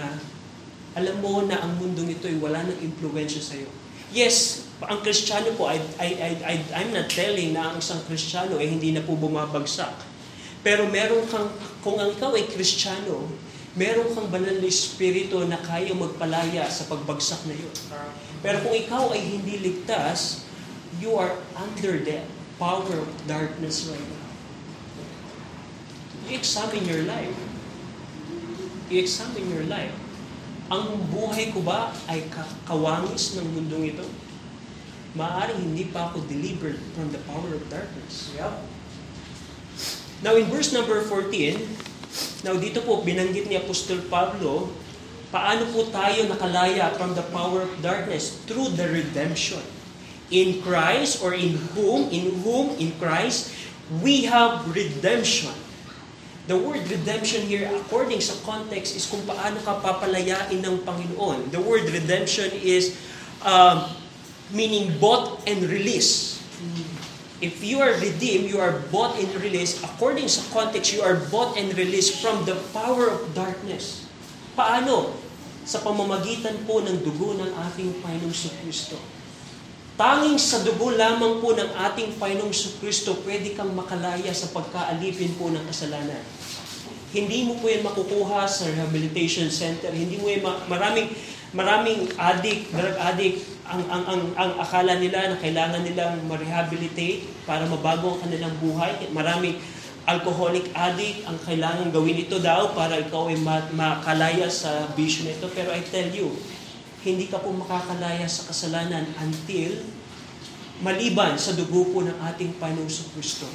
alam 0.98 1.16
mo 1.24 1.48
na 1.48 1.64
ang 1.64 1.80
mundong 1.80 2.12
ito 2.12 2.28
ay 2.28 2.36
wala 2.42 2.68
ng 2.68 2.80
impluensya 2.84 3.40
sa 3.40 3.56
iyo? 3.56 3.72
Yes, 4.12 4.68
ang 4.84 5.00
Kristiyano 5.00 5.56
po, 5.56 5.72
I, 5.72 5.80
I, 5.96 6.10
I, 6.20 6.32
I, 6.44 6.56
I'm 6.84 6.92
not 6.92 7.08
telling 7.08 7.56
na 7.56 7.72
ang 7.72 7.80
isang 7.80 8.04
Kristiyano 8.04 8.60
ay 8.60 8.68
hindi 8.68 8.92
na 8.92 9.00
po 9.00 9.16
bumabagsak. 9.16 9.96
Pero 10.60 10.92
meron 10.92 11.24
kang, 11.32 11.48
kung 11.80 11.96
ang 11.96 12.12
ikaw 12.12 12.36
ay 12.36 12.44
Kristiyano, 12.52 13.32
meron 13.80 14.12
kang 14.12 14.28
banal 14.28 14.60
na 14.60 14.68
Espiritu 14.68 15.40
na 15.48 15.56
kaya 15.64 15.96
magpalaya 15.96 16.68
sa 16.68 16.92
pagbagsak 16.92 17.48
na 17.48 17.56
yun. 17.56 17.76
Pero 18.42 18.58
kung 18.66 18.74
ikaw 18.74 19.14
ay 19.14 19.22
hindi 19.22 19.62
ligtas, 19.62 20.50
you 20.98 21.14
are 21.14 21.38
under 21.54 22.02
the 22.02 22.26
power 22.58 22.90
of 22.90 23.10
darkness 23.30 23.86
right 23.90 24.02
now. 24.02 24.30
You 26.26 26.38
examine 26.42 26.86
your 26.86 27.06
life. 27.06 27.38
You 28.90 29.02
examine 29.02 29.50
your 29.50 29.66
life. 29.70 29.94
Ang 30.72 31.06
buhay 31.14 31.54
ko 31.54 31.62
ba 31.62 31.94
ay 32.10 32.26
kawangis 32.66 33.38
ng 33.38 33.46
mundong 33.54 33.94
ito? 33.94 34.06
Maaring 35.14 35.60
hindi 35.60 35.92
pa 35.92 36.10
ako 36.10 36.24
delivered 36.26 36.80
from 36.96 37.12
the 37.12 37.20
power 37.28 37.52
of 37.52 37.62
darkness. 37.68 38.32
Yep. 38.40 38.54
Now 40.24 40.38
in 40.40 40.48
verse 40.48 40.72
number 40.72 41.04
14, 41.04 42.46
now 42.48 42.56
dito 42.56 42.80
po 42.88 43.04
binanggit 43.04 43.52
ni 43.52 43.60
Apostol 43.60 44.06
Pablo 44.08 44.72
Paano 45.32 45.64
po 45.72 45.88
tayo 45.88 46.28
nakalaya 46.28 46.92
from 47.00 47.16
the 47.16 47.24
power 47.32 47.64
of 47.64 47.72
darkness? 47.80 48.44
Through 48.44 48.76
the 48.76 48.92
redemption. 48.92 49.64
In 50.28 50.60
Christ 50.60 51.24
or 51.24 51.32
in 51.32 51.56
whom, 51.72 52.12
in 52.12 52.44
whom, 52.44 52.76
in 52.76 52.92
Christ, 53.00 53.56
we 54.04 54.28
have 54.28 54.68
redemption. 54.68 55.56
The 56.52 56.60
word 56.60 56.84
redemption 56.92 57.48
here, 57.48 57.72
according 57.72 58.20
sa 58.20 58.36
context, 58.44 58.92
is 58.92 59.08
kung 59.08 59.24
paano 59.24 59.64
ka 59.64 59.80
papalayain 59.80 60.60
ng 60.60 60.84
Panginoon. 60.84 61.48
The 61.56 61.64
word 61.64 61.88
redemption 61.88 62.52
is 62.52 63.00
um, 63.48 63.88
meaning 64.52 65.00
bought 65.00 65.48
and 65.48 65.64
released. 65.64 66.44
If 67.40 67.64
you 67.64 67.80
are 67.80 67.96
redeemed, 68.04 68.52
you 68.52 68.60
are 68.60 68.84
bought 68.92 69.16
and 69.16 69.32
released. 69.40 69.80
According 69.80 70.28
sa 70.28 70.44
context, 70.52 70.92
you 70.92 71.00
are 71.08 71.24
bought 71.32 71.56
and 71.56 71.72
released 71.74 72.20
from 72.20 72.44
the 72.44 72.60
power 72.76 73.08
of 73.08 73.32
darkness. 73.32 74.01
Paano? 74.54 75.16
Sa 75.62 75.86
pamamagitan 75.86 76.66
po 76.66 76.82
ng 76.82 77.06
dugo 77.06 77.38
ng 77.38 77.54
ating 77.54 78.02
Panginoong 78.02 78.34
Kristo. 78.66 78.98
Tanging 79.94 80.42
sa 80.42 80.66
dugo 80.66 80.90
lamang 80.98 81.38
po 81.38 81.54
ng 81.54 81.70
ating 81.78 82.18
Panginoong 82.18 82.52
Kristo, 82.82 83.22
pwede 83.22 83.54
kang 83.54 83.70
makalaya 83.78 84.34
sa 84.34 84.50
pagkaalipin 84.50 85.38
po 85.38 85.54
ng 85.54 85.62
kasalanan. 85.70 86.26
Hindi 87.14 87.46
mo 87.46 87.60
po 87.62 87.70
yan 87.70 87.86
makukuha 87.86 88.50
sa 88.50 88.72
rehabilitation 88.72 89.52
center. 89.54 89.94
Hindi 89.94 90.18
mo 90.18 90.32
yan 90.32 90.42
ma- 90.42 90.64
maraming 90.66 91.12
maraming 91.52 92.08
addict, 92.16 92.72
drug 92.72 92.96
addict, 92.96 93.44
ang, 93.68 93.84
ang, 93.88 94.04
ang, 94.08 94.22
ang 94.36 94.52
akala 94.60 95.00
nila 95.00 95.32
na 95.32 95.38
kailangan 95.40 95.84
nilang 95.84 96.20
ma-rehabilitate 96.28 97.28
para 97.48 97.68
mabago 97.68 98.16
ang 98.16 98.28
kanilang 98.28 98.56
buhay. 98.60 98.96
Maraming 99.12 99.60
alcoholic 100.10 100.74
addict, 100.74 101.30
ang 101.30 101.38
kailangan 101.46 101.94
gawin 101.94 102.26
ito 102.26 102.42
daw 102.42 102.74
para 102.74 102.98
ikaw 102.98 103.30
ay 103.30 103.38
makalaya 103.74 104.50
sa 104.50 104.90
bisyo 104.98 105.30
na 105.30 105.38
ito. 105.38 105.46
Pero 105.54 105.70
I 105.70 105.82
tell 105.86 106.10
you, 106.10 106.34
hindi 107.06 107.30
ka 107.30 107.42
po 107.42 107.54
makakalaya 107.54 108.26
sa 108.26 108.50
kasalanan 108.50 109.06
until 109.22 109.82
maliban 110.82 111.38
sa 111.38 111.54
dugo 111.54 111.94
po 111.94 112.02
ng 112.02 112.18
ating 112.34 112.58
Panginoong 112.58 112.90
Kristo. 113.14 113.46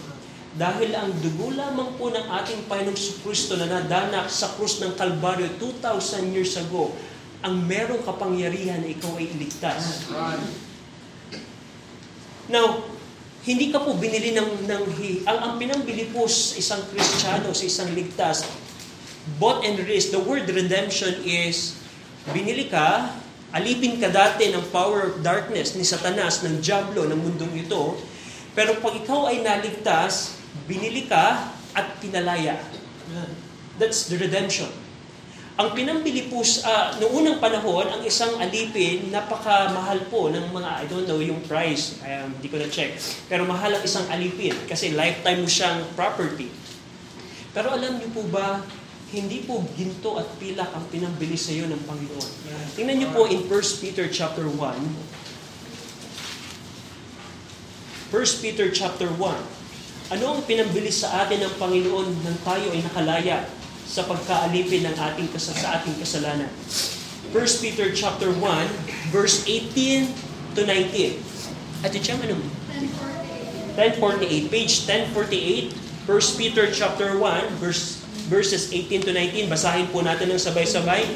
Dahil 0.57 0.97
ang 0.97 1.13
dugo 1.21 1.53
lamang 1.53 1.99
po 1.99 2.09
ng 2.15 2.27
ating 2.31 2.71
Panginoong 2.71 3.23
Kristo 3.27 3.59
na 3.59 3.67
nadanak 3.67 4.31
sa 4.31 4.55
krus 4.55 4.79
ng 4.81 4.95
Kalbaryo 4.95 5.59
2,000 5.59 6.31
years 6.33 6.55
ago, 6.57 6.95
ang 7.45 7.59
merong 7.67 8.03
kapangyarihan 8.07 8.81
na 8.83 8.89
ikaw 8.91 9.19
ay 9.19 9.31
iligtas. 9.35 10.09
Now, 12.47 12.96
hindi 13.47 13.71
ka 13.71 13.79
po 13.79 13.95
binili 13.95 14.35
ng, 14.35 14.67
ng 14.67 14.83
ang, 15.23 15.39
ang 15.39 15.53
pinambili 15.55 16.11
po 16.11 16.27
sa 16.27 16.59
isang 16.59 16.83
Kristiyano, 16.91 17.55
sa 17.55 17.63
isang 17.63 17.95
ligtas, 17.95 18.43
bought 19.39 19.63
and 19.63 19.79
raised, 19.87 20.11
the 20.11 20.19
word 20.19 20.51
redemption 20.51 21.15
is, 21.23 21.79
binili 22.35 22.67
ka, 22.67 23.15
alipin 23.55 24.03
ka 24.03 24.11
dati 24.11 24.51
ng 24.51 24.67
power 24.75 25.15
of 25.15 25.23
darkness 25.23 25.79
ni 25.79 25.87
Satanas, 25.87 26.43
ng 26.43 26.59
Diablo, 26.59 27.07
ng 27.07 27.15
mundong 27.15 27.55
ito, 27.55 27.95
pero 28.59 28.83
pag 28.83 28.99
ikaw 28.99 29.31
ay 29.31 29.47
naligtas, 29.47 30.43
binili 30.67 31.07
ka 31.07 31.55
at 31.71 31.87
pinalaya. 32.03 32.59
That's 33.79 34.11
the 34.11 34.19
redemption. 34.19 34.86
Ang 35.57 35.73
pinambili 35.73 36.29
po 36.29 36.45
sa, 36.45 36.69
uh, 36.69 37.01
noong 37.01 37.25
unang 37.25 37.39
panahon, 37.41 37.89
ang 37.89 38.05
isang 38.05 38.37
alipin, 38.37 39.09
napakamahal 39.09 40.05
po 40.13 40.29
ng 40.29 40.53
mga, 40.53 40.69
I 40.69 40.85
don't 40.85 41.09
know 41.09 41.17
yung 41.17 41.41
price, 41.49 41.97
um, 42.05 42.29
hindi 42.37 42.53
ko 42.53 42.61
na-check. 42.61 42.93
Pero 43.25 43.49
mahal 43.49 43.73
ang 43.73 43.81
isang 43.81 44.05
alipin 44.13 44.53
kasi 44.69 44.93
lifetime 44.93 45.41
mo 45.41 45.49
siyang 45.49 45.81
property. 45.97 46.53
Pero 47.57 47.73
alam 47.73 47.97
niyo 47.97 48.13
po 48.13 48.29
ba, 48.29 48.61
hindi 49.17 49.49
po 49.49 49.65
ginto 49.73 50.21
at 50.21 50.29
pilak 50.37 50.69
ang 50.77 50.93
pinambili 50.93 51.41
sa 51.41 51.57
iyo 51.57 51.65
ng 51.73 51.89
Panginoon. 51.89 52.31
Tingnan 52.77 53.01
niyo 53.01 53.09
po 53.17 53.25
in 53.25 53.49
1 53.49 53.81
Peter 53.81 54.13
chapter 54.13 54.45
1. 54.45 54.61
1 58.13 58.45
Peter 58.45 58.69
chapter 58.77 59.09
1. 59.09 60.13
Ano 60.21 60.37
ang 60.37 60.45
pinambili 60.45 60.93
sa 60.93 61.25
atin 61.25 61.49
ng 61.49 61.55
Panginoon 61.57 62.29
nang 62.29 62.39
tayo 62.45 62.69
ay 62.77 62.85
nakalaya? 62.85 63.56
Sa 63.87 64.03
pagkaalipin 64.05 64.85
ng 64.85 64.97
ating 64.99 65.31
kas- 65.31 65.55
sa 65.55 65.81
ating 65.81 65.95
kasalanan. 65.97 66.51
1 67.31 67.63
Peter 67.63 67.91
chapter 67.95 68.31
1 68.31 68.43
verse 69.15 69.47
18 69.47 70.11
to 70.55 70.63
19. 70.67 71.23
Ate 71.87 71.99
Chang, 72.03 72.19
ano? 72.23 72.37
1048. 73.79 74.51
Page 74.51 74.75
1048, 75.15 76.09
1 76.09 76.39
Peter 76.41 76.65
chapter 76.73 77.19
1 77.21 77.61
verse 77.63 78.01
verses 78.27 78.73
18 78.73 79.07
to 79.07 79.13
19. 79.15 79.47
Basahin 79.47 79.87
po 79.93 80.03
natin 80.03 80.33
ng 80.35 80.41
sabay-sabay. 80.41 81.07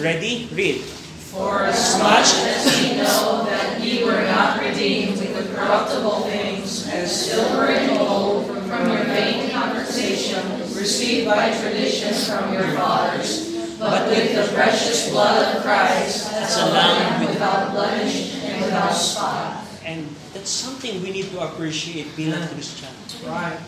Ready? 0.00 0.50
Read. 0.50 0.82
For 1.30 1.68
as 1.68 2.00
much 2.00 2.32
as 2.48 2.64
ye 2.80 2.96
know 2.96 3.44
that 3.44 3.76
ye 3.78 4.00
were 4.02 4.24
not 4.24 4.56
redeemed 4.56 5.20
with 5.20 5.52
corruptible 5.52 6.24
things, 6.24 6.88
as 6.88 7.12
silver 7.12 7.68
and 7.68 7.92
gold 8.00 8.48
from 8.48 8.88
your 8.88 9.04
vain 9.12 9.52
conversation, 9.52 10.55
received 10.86 11.26
by 11.26 11.50
tradition 11.50 12.14
from 12.14 12.54
your 12.54 12.70
fathers, 12.78 13.58
but 13.74 14.06
with 14.06 14.38
the 14.38 14.46
precious 14.54 15.10
blood 15.10 15.42
of 15.42 15.66
Christ, 15.66 16.30
as 16.30 16.62
a 16.62 16.70
lamb 16.70 17.26
without 17.26 17.74
blemish 17.74 18.38
and 18.46 18.62
without 18.62 18.94
spot. 18.94 19.66
And 19.82 20.06
that's 20.30 20.46
something 20.46 21.02
we 21.02 21.10
need 21.10 21.34
to 21.34 21.42
appreciate 21.42 22.14
bilang 22.14 22.46
Christian. 22.54 22.94
Right. 23.26 23.58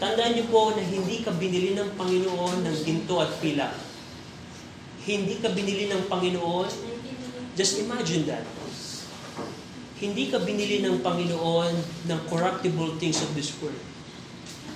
Tandaan 0.00 0.40
niyo 0.40 0.48
po 0.48 0.72
na 0.72 0.80
hindi 0.80 1.20
ka 1.20 1.36
binili 1.36 1.76
ng 1.76 1.92
Panginoon 1.92 2.64
ng 2.64 2.76
ginto 2.88 3.20
at 3.20 3.36
pila. 3.36 3.68
Hindi 5.04 5.36
ka 5.36 5.52
binili 5.52 5.92
ng 5.92 6.08
Panginoon, 6.08 6.72
just 7.52 7.84
imagine 7.84 8.24
that. 8.32 8.48
Hindi 10.00 10.32
ka 10.32 10.40
binili 10.40 10.80
ng 10.80 11.04
Panginoon 11.04 11.72
ng 12.08 12.18
corruptible 12.32 12.96
things 12.96 13.20
of 13.20 13.28
this 13.36 13.52
world. 13.60 13.95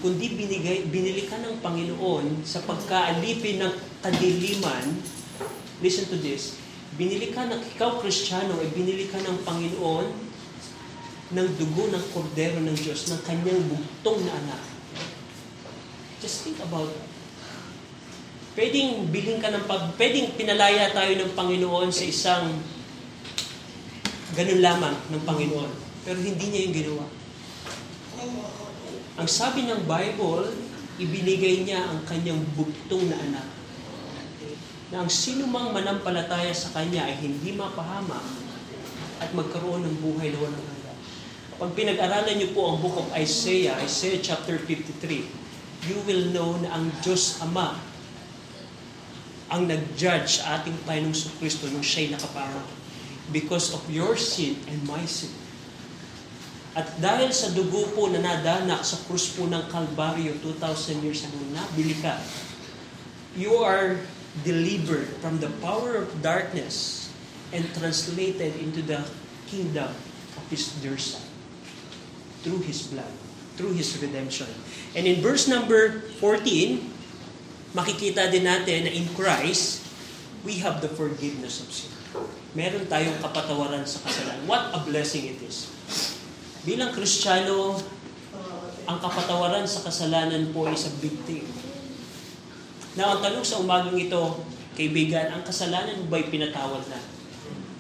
Kundi 0.00 0.32
binigay, 0.32 0.88
binili 0.88 1.28
ka 1.28 1.36
ng 1.36 1.60
Panginoon 1.60 2.40
sa 2.40 2.64
pagkaalipin 2.64 3.60
ng 3.60 3.72
kadiliman. 4.00 4.96
Listen 5.84 6.08
to 6.08 6.16
this. 6.16 6.56
Binili 6.96 7.28
ka 7.36 7.44
ng 7.44 7.60
ikaw, 7.76 8.00
Kristiyano, 8.00 8.56
ay 8.64 8.72
binili 8.72 9.12
ka 9.12 9.20
ng 9.20 9.44
Panginoon 9.44 10.08
ng 11.30 11.48
dugo 11.60 11.92
ng 11.92 12.04
kordero 12.16 12.58
ng 12.64 12.74
Diyos, 12.80 13.12
ng 13.12 13.20
kanyang 13.22 13.60
bugtong 13.68 14.24
na 14.24 14.32
anak. 14.40 14.62
Just 16.24 16.48
think 16.48 16.56
about 16.64 16.88
it. 16.88 17.04
Pwedeng 18.56 19.08
bilhin 19.14 19.38
ka 19.38 19.52
ng 19.52 19.64
pwedeng 19.94 20.34
pinalaya 20.34 20.90
tayo 20.90 21.12
ng 21.16 21.32
Panginoon 21.38 21.88
sa 21.94 22.04
isang 22.08 22.50
ganun 24.34 24.60
lamang 24.64 24.96
ng 25.12 25.22
Panginoon. 25.22 25.70
Pero 26.02 26.18
hindi 26.18 26.44
niya 26.50 26.66
yung 26.66 26.76
ginawa. 26.76 27.06
Ang 29.20 29.28
sabi 29.28 29.68
ng 29.68 29.84
Bible, 29.84 30.48
ibinigay 30.96 31.68
niya 31.68 31.84
ang 31.92 32.00
kanyang 32.08 32.40
bugtong 32.56 33.04
na 33.12 33.20
anak. 33.20 33.48
Na 34.88 35.04
ang 35.04 35.12
sino 35.12 35.44
mang 35.44 35.76
manampalataya 35.76 36.56
sa 36.56 36.72
kanya 36.72 37.04
ay 37.04 37.20
hindi 37.20 37.52
mapahamak 37.52 38.24
at 39.20 39.28
magkaroon 39.36 39.84
ng 39.84 39.96
buhay 40.00 40.32
na 40.32 40.40
walang 40.40 40.64
hanggan. 40.64 40.98
Pag 41.60 41.70
pinag-aralan 41.76 42.32
niyo 42.40 42.56
po 42.56 42.72
ang 42.72 42.80
book 42.80 42.96
of 42.96 43.12
Isaiah, 43.12 43.76
Isaiah 43.84 44.24
chapter 44.24 44.56
53, 44.56 45.04
you 45.84 46.00
will 46.08 46.32
know 46.32 46.56
na 46.56 46.80
ang 46.80 46.88
Diyos 47.04 47.44
Ama 47.44 47.76
ang 49.52 49.68
nag-judge 49.68 50.40
sa 50.40 50.64
ating 50.64 50.80
Panginoong 50.88 51.36
Kristo 51.36 51.68
nung 51.68 51.84
siya'y 51.84 52.16
nakaparang 52.16 52.72
because 53.28 53.76
of 53.76 53.84
your 53.92 54.16
sin 54.16 54.56
and 54.64 54.80
my 54.88 55.04
sin. 55.04 55.28
At 56.70 56.86
dahil 57.02 57.34
sa 57.34 57.50
dugo 57.50 57.82
po 57.98 58.06
na 58.06 58.22
nadanak 58.22 58.86
sa 58.86 58.94
krus 59.10 59.34
po 59.34 59.50
ng 59.50 59.66
Kalbaryo 59.66 60.38
2,000 60.38 61.02
years 61.02 61.26
ago, 61.26 61.38
nabili 61.50 61.98
ka. 61.98 62.14
You 63.34 63.58
are 63.66 63.98
delivered 64.46 65.10
from 65.18 65.42
the 65.42 65.50
power 65.58 65.98
of 65.98 66.22
darkness 66.22 67.10
and 67.50 67.66
translated 67.74 68.54
into 68.62 68.86
the 68.86 69.02
kingdom 69.50 69.90
of 70.38 70.44
His 70.46 70.70
dear 70.78 70.94
Son 70.94 71.26
through 72.46 72.62
His 72.62 72.86
blood, 72.86 73.10
through 73.58 73.74
His 73.74 73.90
redemption. 73.98 74.46
And 74.94 75.10
in 75.10 75.18
verse 75.18 75.50
number 75.50 76.06
14, 76.22 77.74
makikita 77.74 78.30
din 78.30 78.46
natin 78.46 78.86
na 78.86 78.92
in 78.94 79.10
Christ, 79.18 79.82
we 80.46 80.62
have 80.62 80.78
the 80.78 80.90
forgiveness 80.90 81.66
of 81.66 81.68
sin. 81.74 81.90
Meron 82.54 82.86
tayong 82.86 83.18
kapatawaran 83.18 83.86
sa 83.86 84.02
kasalanan. 84.06 84.46
What 84.46 84.70
a 84.70 84.82
blessing 84.86 85.34
it 85.34 85.42
is. 85.42 85.79
Bilang 86.60 86.92
Kristiyano, 86.92 87.72
ang 88.84 88.98
kapatawaran 89.00 89.64
sa 89.64 89.80
kasalanan 89.80 90.52
po 90.52 90.68
is 90.68 90.84
a 90.84 90.92
big 91.00 91.16
thing. 91.24 91.48
Now, 93.00 93.16
ang 93.16 93.24
tanong 93.24 93.46
sa 93.46 93.64
umagang 93.64 93.96
ito, 93.96 94.44
kaibigan, 94.76 95.32
ang 95.32 95.40
kasalanan 95.40 96.04
mo 96.04 96.12
ba'y 96.12 96.28
pinatawad 96.28 96.84
na? 96.92 97.00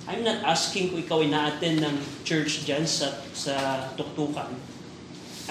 I'm 0.08 0.24
not 0.24 0.40
asking 0.48 0.90
kung 0.90 1.00
ikaw 1.04 1.20
ay 1.20 1.28
na-attend 1.28 1.84
ng 1.84 1.96
church 2.24 2.64
dyan 2.64 2.88
sa, 2.88 3.20
sa 3.36 3.54
tuktukan. 4.00 4.48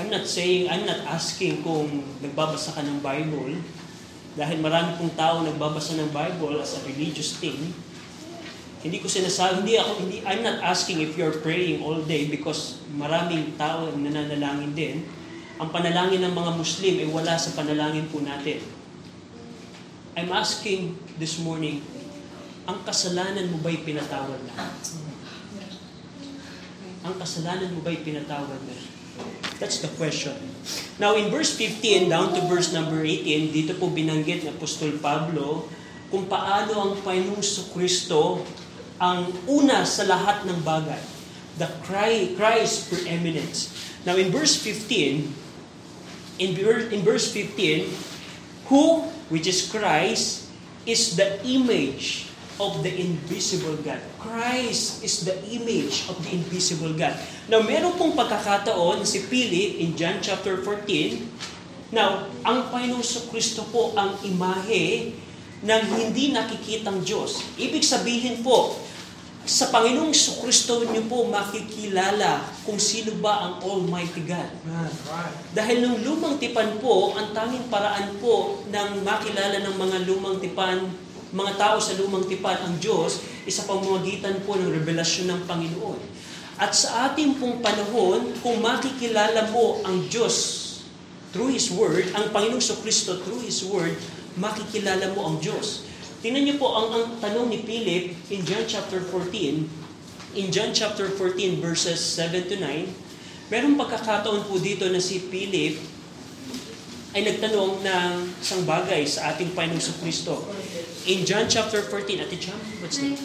I'm 0.02 0.10
not 0.10 0.26
saying, 0.26 0.66
I'm 0.66 0.90
not 0.90 1.06
asking 1.06 1.62
kung 1.62 2.02
nagbabasa 2.26 2.74
ka 2.74 2.82
ng 2.82 2.98
Bible, 3.06 3.62
dahil 4.34 4.58
marami 4.58 4.98
pong 4.98 5.14
tao 5.14 5.46
nagbabasa 5.46 6.02
ng 6.02 6.10
Bible 6.10 6.58
as 6.58 6.80
a 6.80 6.86
religious 6.88 7.38
thing. 7.38 7.78
Hindi 8.80 9.04
ko 9.04 9.12
sinasabi, 9.12 9.68
hindi 9.68 9.76
ako, 9.76 9.92
hindi, 10.08 10.24
I'm 10.24 10.40
not 10.40 10.64
asking 10.64 11.04
if 11.04 11.20
you're 11.20 11.36
praying 11.44 11.84
all 11.84 12.00
day 12.08 12.32
because 12.32 12.80
maraming 12.96 13.60
tao 13.60 13.92
ang 13.92 14.00
nananalangin 14.00 14.72
din. 14.72 15.04
Ang 15.60 15.76
panalangin 15.76 16.24
ng 16.24 16.32
mga 16.32 16.52
Muslim 16.56 16.94
ay 17.04 17.08
wala 17.12 17.36
sa 17.36 17.52
panalangin 17.60 18.08
po 18.08 18.24
natin. 18.24 18.64
I'm 20.16 20.32
asking 20.32 20.96
this 21.20 21.44
morning, 21.44 21.84
ang 22.64 22.80
kasalanan 22.88 23.52
mo 23.52 23.60
ba'y 23.60 23.84
pinatawad 23.84 24.40
na? 24.48 24.56
Ang 27.04 27.16
kasalanan 27.20 27.76
mo 27.76 27.84
ba'y 27.84 28.00
pinatawad 28.00 28.60
na? 28.64 28.78
That's 29.60 29.84
the 29.84 29.92
question. 30.00 30.40
Now, 31.04 31.20
in 31.20 31.28
verse 31.28 31.52
15 31.52 32.08
down 32.08 32.32
to 32.32 32.40
verse 32.48 32.72
number 32.72 33.04
18, 33.04 33.52
dito 33.52 33.76
po 33.76 33.92
binanggit 33.92 34.48
ni 34.48 34.50
Apostol 34.56 34.96
Pablo 35.04 35.68
kung 36.08 36.32
paano 36.32 36.72
ang 36.80 36.94
Panginoong 37.04 37.44
Kristo 37.76 38.48
ang 39.00 39.32
una 39.48 39.88
sa 39.88 40.04
lahat 40.04 40.44
ng 40.44 40.60
bagay. 40.62 41.00
The 41.56 41.72
Christ 41.88 42.92
preeminence. 42.92 43.72
Now, 44.04 44.16
in 44.16 44.32
verse 44.32 44.56
15, 44.60 46.40
in, 46.40 46.50
in 46.92 47.02
verse 47.04 47.32
15, 47.32 47.88
who, 48.72 49.04
which 49.28 49.48
is 49.48 49.68
Christ, 49.68 50.48
is 50.88 51.16
the 51.20 51.40
image 51.44 52.32
of 52.60 52.84
the 52.84 52.92
invisible 52.92 53.80
God. 53.80 54.04
Christ 54.20 55.04
is 55.04 55.24
the 55.24 55.36
image 55.48 56.08
of 56.12 56.20
the 56.24 56.36
invisible 56.36 56.92
God. 56.92 57.16
Now, 57.48 57.64
meron 57.64 57.96
pong 57.96 58.20
pagkakataon 58.20 59.08
si 59.08 59.24
Philip 59.24 59.80
in 59.80 59.96
John 59.96 60.20
chapter 60.20 60.60
14. 60.60 61.96
Now, 61.96 62.28
ang 62.44 62.68
Panginoong 62.70 63.04
Kristo 63.32 63.64
po 63.72 63.96
ang 63.96 64.20
imahe 64.28 65.16
ng 65.60 65.82
hindi 65.96 66.32
nakikitang 66.32 67.04
Diyos. 67.04 67.44
Ibig 67.60 67.84
sabihin 67.84 68.44
po, 68.44 68.76
sa 69.48 69.72
Panginoong 69.72 70.12
Kristo 70.14 70.84
niyo 70.84 71.08
po 71.08 71.28
makikilala 71.28 72.44
kung 72.68 72.78
sino 72.78 73.16
ba 73.24 73.48
ang 73.48 73.54
Almighty 73.64 74.28
God. 74.28 74.50
Dahil 75.56 75.84
nung 75.84 75.98
lumang 76.04 76.38
tipan 76.38 76.78
po, 76.84 77.16
ang 77.16 77.32
tanging 77.32 77.66
paraan 77.72 78.20
po 78.20 78.64
ng 78.68 79.02
makilala 79.02 79.64
ng 79.64 79.76
mga 79.80 79.98
lumang 80.06 80.38
tipan 80.44 80.86
mga 81.30 81.62
tao 81.62 81.78
sa 81.78 81.94
lumang 81.94 82.26
tipan 82.26 82.58
ang 82.58 82.82
Diyos 82.82 83.22
isa 83.46 83.62
pamamagitan 83.70 84.42
po 84.46 84.58
ng 84.58 84.70
revelasyon 84.82 85.30
ng 85.30 85.42
Panginoon. 85.46 86.00
At 86.60 86.74
sa 86.76 87.10
ating 87.10 87.40
pong 87.40 87.62
panahon, 87.64 88.36
kung 88.44 88.60
makikilala 88.60 89.48
mo 89.54 89.80
ang 89.86 90.10
Diyos 90.10 90.66
through 91.32 91.54
His 91.54 91.72
Word, 91.72 92.12
ang 92.18 92.34
Panginoong 92.34 92.62
so 92.62 92.76
Kristo 92.82 93.16
through 93.22 93.46
His 93.46 93.64
Word, 93.64 93.94
makikilala 94.36 95.14
mo 95.14 95.30
ang 95.30 95.36
Diyos. 95.40 95.89
Tingnan 96.20 96.44
niyo 96.44 96.56
po 96.60 96.68
ang, 96.76 96.88
ang 96.92 97.06
tanong 97.24 97.48
ni 97.48 97.64
Philip 97.64 98.12
in 98.28 98.44
John 98.44 98.68
chapter 98.68 99.00
14. 99.00 100.36
In 100.36 100.52
John 100.52 100.76
chapter 100.76 101.08
14 101.08 101.64
verses 101.64 101.96
7 101.96 102.52
to 102.52 102.60
9, 102.60 103.48
merong 103.48 103.80
pagkakataon 103.80 104.44
po 104.44 104.60
dito 104.60 104.84
na 104.92 105.00
si 105.00 105.24
Philip 105.32 105.80
ay 107.16 107.24
nagtanong 107.26 107.82
ng 107.82 108.12
isang 108.38 108.68
bagay 108.68 109.08
sa 109.08 109.34
ating 109.34 109.56
Panginoong 109.56 109.98
Kristo. 110.04 110.44
In 111.08 111.24
John 111.24 111.48
chapter 111.48 111.82
14, 111.82 112.22
Ate 112.22 112.38
Cham, 112.38 112.60
what's 112.84 113.00
that? 113.00 113.16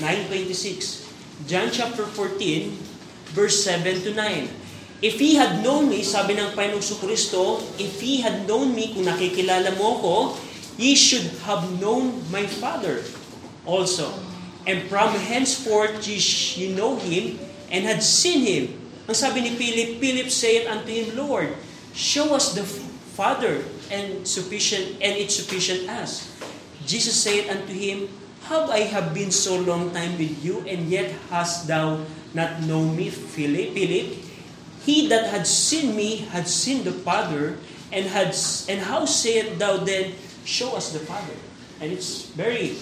926. 0.00 1.06
9.26. 1.44 1.46
John 1.46 1.68
chapter 1.68 2.08
14, 2.08 3.36
verse 3.36 3.60
7 3.60 4.08
to 4.08 4.10
9. 4.16 5.04
If 5.04 5.20
he 5.20 5.36
had 5.36 5.60
known 5.60 5.92
me, 5.92 6.00
sabi 6.00 6.32
ng 6.32 6.56
Panginoong 6.56 6.96
Kristo, 6.96 7.60
if 7.76 8.00
he 8.00 8.24
had 8.24 8.48
known 8.48 8.72
me, 8.72 8.96
kung 8.96 9.04
nakikilala 9.04 9.76
mo 9.76 10.00
ko, 10.00 10.14
ye 10.76 10.94
should 10.94 11.26
have 11.44 11.80
known 11.80 12.22
my 12.30 12.46
Father 12.46 13.02
also. 13.64 14.12
And 14.66 14.82
from 14.88 15.14
henceforth 15.14 16.06
ye, 16.06 16.18
ye 16.18 16.74
know 16.74 16.96
him 16.96 17.38
and 17.70 17.84
had 17.84 18.02
seen 18.02 18.44
him. 18.44 18.64
Ang 19.06 19.14
sabi 19.14 19.40
ni 19.40 19.54
Philip, 19.54 20.02
Philip 20.02 20.28
said 20.30 20.66
unto 20.66 20.90
him, 20.90 21.14
Lord, 21.14 21.54
show 21.94 22.34
us 22.34 22.54
the 22.54 22.66
Father, 23.16 23.64
and 23.88 24.28
sufficient 24.28 25.00
and 25.00 25.16
it 25.16 25.32
sufficient 25.32 25.88
us. 25.88 26.28
Jesus 26.84 27.16
said 27.16 27.48
unto 27.48 27.72
him, 27.72 28.12
Have 28.50 28.68
I 28.68 28.86
have 28.86 29.14
been 29.14 29.32
so 29.32 29.56
long 29.56 29.90
time 29.90 30.18
with 30.18 30.36
you, 30.44 30.60
and 30.68 30.90
yet 30.90 31.14
hast 31.30 31.66
thou 31.66 32.04
not 32.34 32.62
known 32.62 32.94
me, 32.94 33.08
Philip? 33.08 33.72
Philip, 33.72 34.20
he 34.84 35.08
that 35.08 35.30
had 35.30 35.46
seen 35.46 35.96
me 35.96 36.28
had 36.30 36.46
seen 36.46 36.84
the 36.84 36.92
Father, 36.92 37.58
and 37.90 38.06
had 38.06 38.36
and 38.68 38.84
how 38.84 39.08
sayest 39.08 39.58
thou 39.58 39.78
then, 39.82 40.14
Show 40.46 40.78
us 40.78 40.94
the 40.94 41.02
Father? 41.02 41.34
And 41.82 41.90
it's 41.90 42.30
very, 42.38 42.78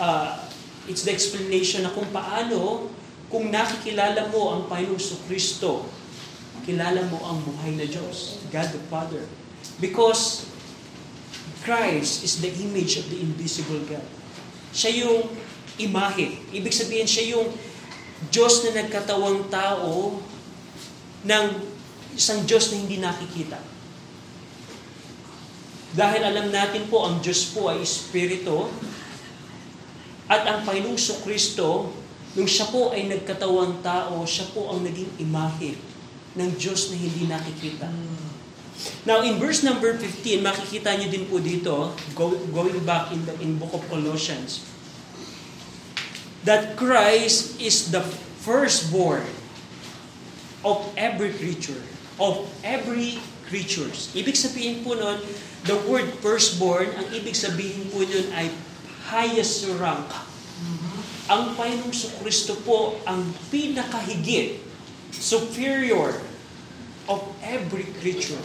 uh, 0.00 0.40
it's 0.88 1.04
the 1.04 1.12
explanation 1.12 1.84
na 1.84 1.92
kung 1.92 2.08
paano, 2.08 2.88
kung 3.28 3.52
nakikilala 3.52 4.32
mo 4.32 4.56
ang 4.56 4.62
Panginoong 4.64 5.20
Kristo, 5.28 5.84
kilala 6.64 7.04
mo 7.12 7.20
ang 7.20 7.38
buhay 7.44 7.76
na 7.76 7.84
Diyos, 7.84 8.40
God 8.48 8.72
the 8.72 8.80
Father. 8.88 9.22
Because 9.76 10.48
Christ 11.62 12.24
is 12.24 12.40
the 12.40 12.50
image 12.64 12.96
of 12.96 13.12
the 13.12 13.20
invisible 13.20 13.82
God. 13.84 14.06
Siya 14.72 15.04
yung 15.04 15.28
imahe. 15.76 16.40
Ibig 16.50 16.72
sabihin, 16.72 17.04
siya 17.04 17.36
yung 17.36 17.52
Diyos 18.32 18.64
na 18.64 18.82
nagkatawang 18.82 19.52
tao 19.52 20.22
ng 21.26 21.44
isang 22.16 22.40
Diyos 22.48 22.72
na 22.72 22.76
hindi 22.80 22.96
nakikita. 22.96 23.60
Dahil 25.96 26.20
alam 26.28 26.52
natin 26.52 26.84
po, 26.92 27.08
ang 27.08 27.24
Diyos 27.24 27.56
po 27.56 27.72
ay 27.72 27.80
Espiritu, 27.80 28.68
at 30.28 30.44
ang 30.44 30.60
Panginoong 30.68 31.00
Kristo, 31.24 31.88
nung 32.36 32.44
siya 32.44 32.68
po 32.68 32.92
ay 32.92 33.08
nagkatawang 33.08 33.80
tao, 33.80 34.20
siya 34.28 34.44
po 34.52 34.68
ang 34.68 34.84
naging 34.84 35.08
imahe 35.16 35.72
ng 36.36 36.50
Diyos 36.60 36.92
na 36.92 37.00
hindi 37.00 37.24
nakikita. 37.24 37.88
Now, 39.08 39.24
in 39.24 39.40
verse 39.40 39.64
number 39.64 39.96
15, 39.96 40.44
makikita 40.44 41.00
niyo 41.00 41.08
din 41.08 41.24
po 41.32 41.40
dito, 41.40 41.96
go, 42.12 42.36
going 42.52 42.76
back 42.84 43.08
in 43.08 43.24
the 43.24 43.32
in 43.40 43.56
book 43.56 43.72
of 43.72 43.80
Colossians, 43.88 44.60
that 46.44 46.76
Christ 46.76 47.56
is 47.56 47.88
the 47.88 48.04
firstborn 48.44 49.24
of 50.60 50.84
every 51.00 51.32
creature, 51.32 51.80
of 52.20 52.44
every 52.60 53.16
creatures. 53.46 54.10
Ibig 54.12 54.34
sabihin 54.34 54.82
po 54.82 54.94
nun, 54.94 55.18
the 55.66 55.76
word 55.86 56.06
firstborn, 56.22 56.90
ang 56.94 57.06
ibig 57.14 57.34
sabihin 57.34 57.88
po 57.90 58.02
nun 58.02 58.26
ay 58.34 58.50
highest 59.10 59.70
rank. 59.78 60.06
Ang 61.26 61.58
Panginoong 61.58 61.94
Kristo 62.22 62.54
po 62.62 62.98
ang 63.02 63.34
pinakahigit, 63.50 64.62
superior 65.10 66.22
of 67.10 67.22
every 67.42 67.86
creature. 67.98 68.38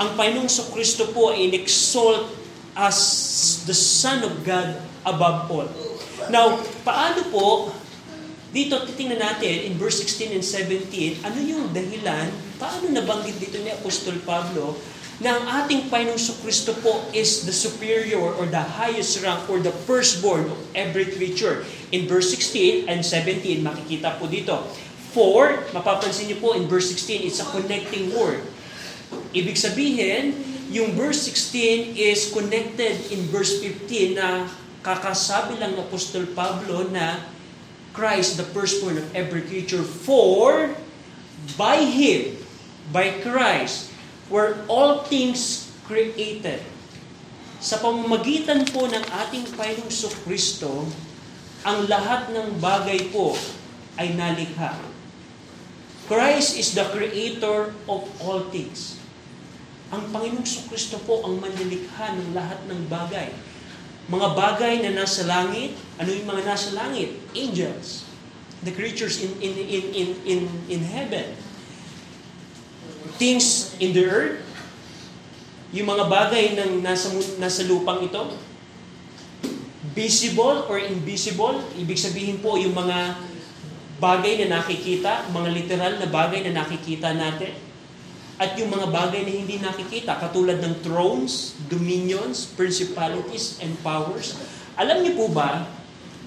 Ang 0.00 0.16
Panginoong 0.16 0.48
Kristo 0.72 1.12
po 1.12 1.32
ay 1.32 1.52
in-exalt 1.52 2.32
as 2.72 2.96
the 3.68 3.76
Son 3.76 4.24
of 4.24 4.40
God 4.44 4.80
above 5.04 5.48
all. 5.52 5.68
Now, 6.32 6.60
paano 6.84 7.20
po, 7.28 7.46
dito 8.50 8.80
titingnan 8.84 9.20
natin 9.20 9.68
in 9.68 9.76
verse 9.76 10.02
16 10.02 10.36
and 10.36 10.44
17, 10.44 11.24
ano 11.24 11.38
yung 11.40 11.70
dahilan, 11.70 12.49
paano 12.60 12.92
nabanggit 12.92 13.40
dito 13.40 13.56
ni 13.64 13.72
Apostol 13.72 14.20
Pablo, 14.20 14.76
na 15.20 15.36
ang 15.36 15.44
ating 15.64 15.92
Panginoong 15.92 16.40
Kristo 16.40 16.72
po 16.80 17.04
is 17.12 17.44
the 17.44 17.52
superior 17.52 18.20
or 18.20 18.48
the 18.48 18.80
highest 18.80 19.20
rank 19.20 19.44
or 19.52 19.60
the 19.60 19.72
firstborn 19.84 20.48
of 20.48 20.60
every 20.72 21.08
creature. 21.12 21.64
In 21.92 22.08
verse 22.08 22.32
16 22.32 22.88
and 22.88 23.04
17, 23.04 23.60
makikita 23.60 24.16
po 24.16 24.24
dito. 24.24 24.64
For, 25.12 25.60
mapapansin 25.76 26.32
niyo 26.32 26.40
po 26.40 26.56
in 26.56 26.64
verse 26.64 26.88
16, 26.88 27.28
it's 27.28 27.40
a 27.40 27.48
connecting 27.52 28.16
word. 28.16 28.40
Ibig 29.36 29.60
sabihin, 29.60 30.32
yung 30.72 30.96
verse 30.96 31.28
16 31.28 31.98
is 32.00 32.32
connected 32.32 32.96
in 33.12 33.26
verse 33.28 33.60
15 33.60 34.16
na 34.16 34.48
kakasabi 34.80 35.60
lang 35.60 35.76
ng 35.76 35.84
Apostol 35.84 36.24
Pablo 36.32 36.88
na 36.88 37.20
Christ, 37.92 38.40
the 38.40 38.46
firstborn 38.54 38.96
of 38.96 39.04
every 39.12 39.44
creature, 39.44 39.82
for 39.82 40.72
by 41.58 41.82
Him, 41.82 42.40
by 42.90 43.22
Christ, 43.22 43.90
were 44.30 44.62
all 44.70 45.02
things 45.06 45.70
created. 45.86 46.62
Sa 47.60 47.76
pamamagitan 47.82 48.64
po 48.70 48.86
ng 48.86 49.04
ating 49.26 49.44
Panginoong 49.58 49.92
Kristo, 50.24 50.86
ang 51.66 51.84
lahat 51.90 52.32
ng 52.32 52.56
bagay 52.62 53.12
po 53.12 53.36
ay 54.00 54.16
nalikha. 54.16 54.72
Christ 56.08 56.56
is 56.56 56.72
the 56.72 56.88
creator 56.90 57.70
of 57.86 58.06
all 58.22 58.48
things. 58.48 58.96
Ang 59.92 60.08
Panginoong 60.14 60.46
Kristo 60.72 61.02
po 61.04 61.26
ang 61.26 61.42
manlilikha 61.42 62.16
ng 62.16 62.32
lahat 62.32 62.64
ng 62.70 62.80
bagay. 62.88 63.30
Mga 64.10 64.28
bagay 64.34 64.74
na 64.82 64.90
nasa 65.04 65.22
langit, 65.28 65.76
ano 66.00 66.10
yung 66.10 66.26
mga 66.26 66.42
nasa 66.48 66.74
langit? 66.74 67.14
Angels. 67.36 68.08
The 68.66 68.72
creatures 68.74 69.22
in 69.22 69.36
in 69.38 69.54
in 69.56 69.84
in 69.94 70.08
in, 70.26 70.40
in 70.66 70.80
heaven. 70.82 71.36
Things 73.16 73.74
in 73.80 73.96
the 73.96 74.04
earth, 74.06 74.38
yung 75.70 75.86
mga 75.86 76.04
bagay 76.10 76.44
ng 76.58 76.82
nasa 76.82 77.10
nasa 77.38 77.62
lupang 77.66 78.02
ito, 78.02 78.34
visible 79.94 80.66
or 80.66 80.78
invisible, 80.82 81.62
ibig 81.78 81.98
sabihin 81.98 82.42
po 82.42 82.58
yung 82.58 82.74
mga 82.74 83.18
bagay 84.00 84.44
na 84.44 84.60
nakikita, 84.60 85.28
mga 85.30 85.48
literal 85.52 85.92
na 86.00 86.08
bagay 86.08 86.40
na 86.46 86.64
nakikita 86.64 87.12
natin, 87.14 87.52
at 88.40 88.56
yung 88.56 88.72
mga 88.72 88.88
bagay 88.88 89.20
na 89.20 89.32
hindi 89.36 89.60
nakikita, 89.60 90.16
katulad 90.16 90.64
ng 90.64 90.80
thrones, 90.80 91.60
dominions, 91.68 92.48
principalities, 92.56 93.60
and 93.60 93.76
powers. 93.84 94.32
Alam 94.80 95.04
niyo 95.04 95.12
po 95.20 95.26
ba 95.28 95.68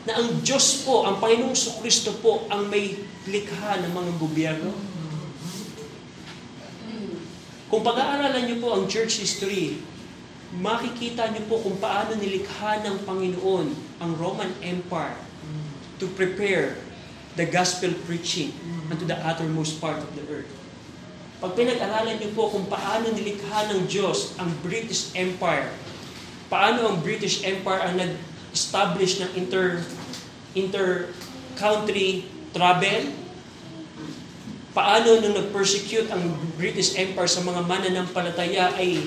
na 0.05 0.21
ang 0.21 0.29
Diyos 0.45 0.85
po, 0.85 1.09
ang 1.09 1.17
Panginoong 1.17 1.57
Kristo 1.81 2.13
po, 2.21 2.45
ang 2.53 2.69
may 2.69 3.01
likha 3.25 3.81
ng 3.81 3.91
mga 3.91 4.11
gobyerno? 4.21 4.69
Kung 7.73 7.81
pag-aaralan 7.81 8.45
niyo 8.45 8.61
po 8.61 8.77
ang 8.77 8.85
church 8.85 9.25
history, 9.25 9.81
makikita 10.53 11.33
niyo 11.33 11.41
po 11.49 11.57
kung 11.57 11.81
paano 11.81 12.13
nilikha 12.13 12.85
ng 12.85 13.01
Panginoon 13.01 13.67
ang 13.97 14.11
Roman 14.21 14.53
Empire 14.61 15.17
to 15.97 16.05
prepare 16.13 16.77
the 17.33 17.49
gospel 17.49 17.89
preaching 18.05 18.53
unto 18.93 19.09
the 19.09 19.17
uttermost 19.25 19.81
part 19.81 19.97
of 19.97 20.05
the 20.13 20.21
earth. 20.29 20.53
Pag 21.41 21.57
pinag-aralan 21.57 22.21
niyo 22.21 22.37
po 22.37 22.53
kung 22.53 22.69
paano 22.69 23.09
nilikha 23.09 23.65
ng 23.73 23.89
Diyos 23.89 24.37
ang 24.37 24.53
British 24.61 25.09
Empire, 25.17 25.73
paano 26.53 26.93
ang 26.93 27.01
British 27.01 27.41
Empire 27.41 27.89
ang 27.89 27.97
nag-establish 27.97 29.17
ng 29.17 29.29
inter 29.33 29.81
inter-country 30.53 32.29
travel, 32.53 33.09
paano 34.73 35.21
nung 35.21 35.37
nag-persecute 35.37 36.09
ang 36.09 36.33
British 36.57 36.97
Empire 36.97 37.29
sa 37.29 37.45
mga 37.45 37.61
mananampalataya 37.69 38.73
ay 38.75 39.05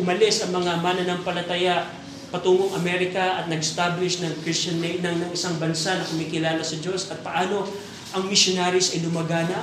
umalis 0.00 0.40
ang 0.42 0.56
mga 0.56 0.80
mananampalataya 0.80 1.92
patungong 2.32 2.74
Amerika 2.74 3.38
at 3.38 3.46
nag-establish 3.46 4.24
ng 4.24 4.32
Christian 4.42 4.82
ng, 4.82 5.28
ng 5.28 5.30
isang 5.30 5.54
bansa 5.60 5.94
na 5.94 6.08
kumikilala 6.08 6.64
sa 6.64 6.80
Diyos 6.80 7.06
at 7.12 7.22
paano 7.22 7.68
ang 8.16 8.26
missionaries 8.26 8.96
ay 8.96 9.06
lumagana 9.06 9.62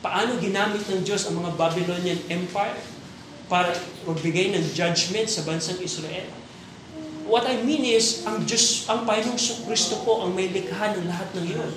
paano 0.00 0.38
ginamit 0.38 0.86
ng 0.86 1.02
Diyos 1.02 1.26
ang 1.26 1.42
mga 1.42 1.58
Babylonian 1.58 2.20
Empire 2.30 2.78
para 3.50 3.74
magbigay 4.06 4.54
ng 4.54 4.64
judgment 4.74 5.26
sa 5.26 5.42
bansang 5.42 5.82
Israel. 5.82 6.30
What 7.26 7.42
I 7.50 7.58
mean 7.58 7.82
is, 7.82 8.22
ang 8.22 8.46
Diyos, 8.46 8.86
ang 8.86 9.02
Panginoong 9.02 9.66
Kristo 9.66 9.98
po 10.06 10.22
ang 10.22 10.30
may 10.30 10.46
likha 10.54 10.94
ng 10.94 11.10
lahat 11.10 11.26
ng 11.34 11.44
iyon. 11.50 11.72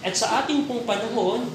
At 0.00 0.16
sa 0.16 0.40
ating 0.40 0.64
pong 0.64 0.88
panahon, 0.88 1.52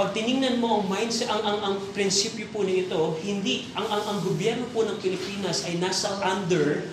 pag 0.00 0.16
tiningnan 0.16 0.56
mo 0.56 0.80
ang 0.80 0.88
mindset, 0.88 1.28
ang, 1.28 1.44
ang, 1.44 1.58
ang 1.60 1.76
prinsipyo 1.92 2.48
po 2.48 2.64
nito, 2.64 3.20
hindi, 3.20 3.68
ang, 3.76 3.84
ang, 3.84 4.02
ang 4.08 4.18
gobyerno 4.24 4.64
po 4.72 4.80
ng 4.88 4.96
Pilipinas 4.96 5.68
ay 5.68 5.76
nasa 5.76 6.16
under 6.24 6.88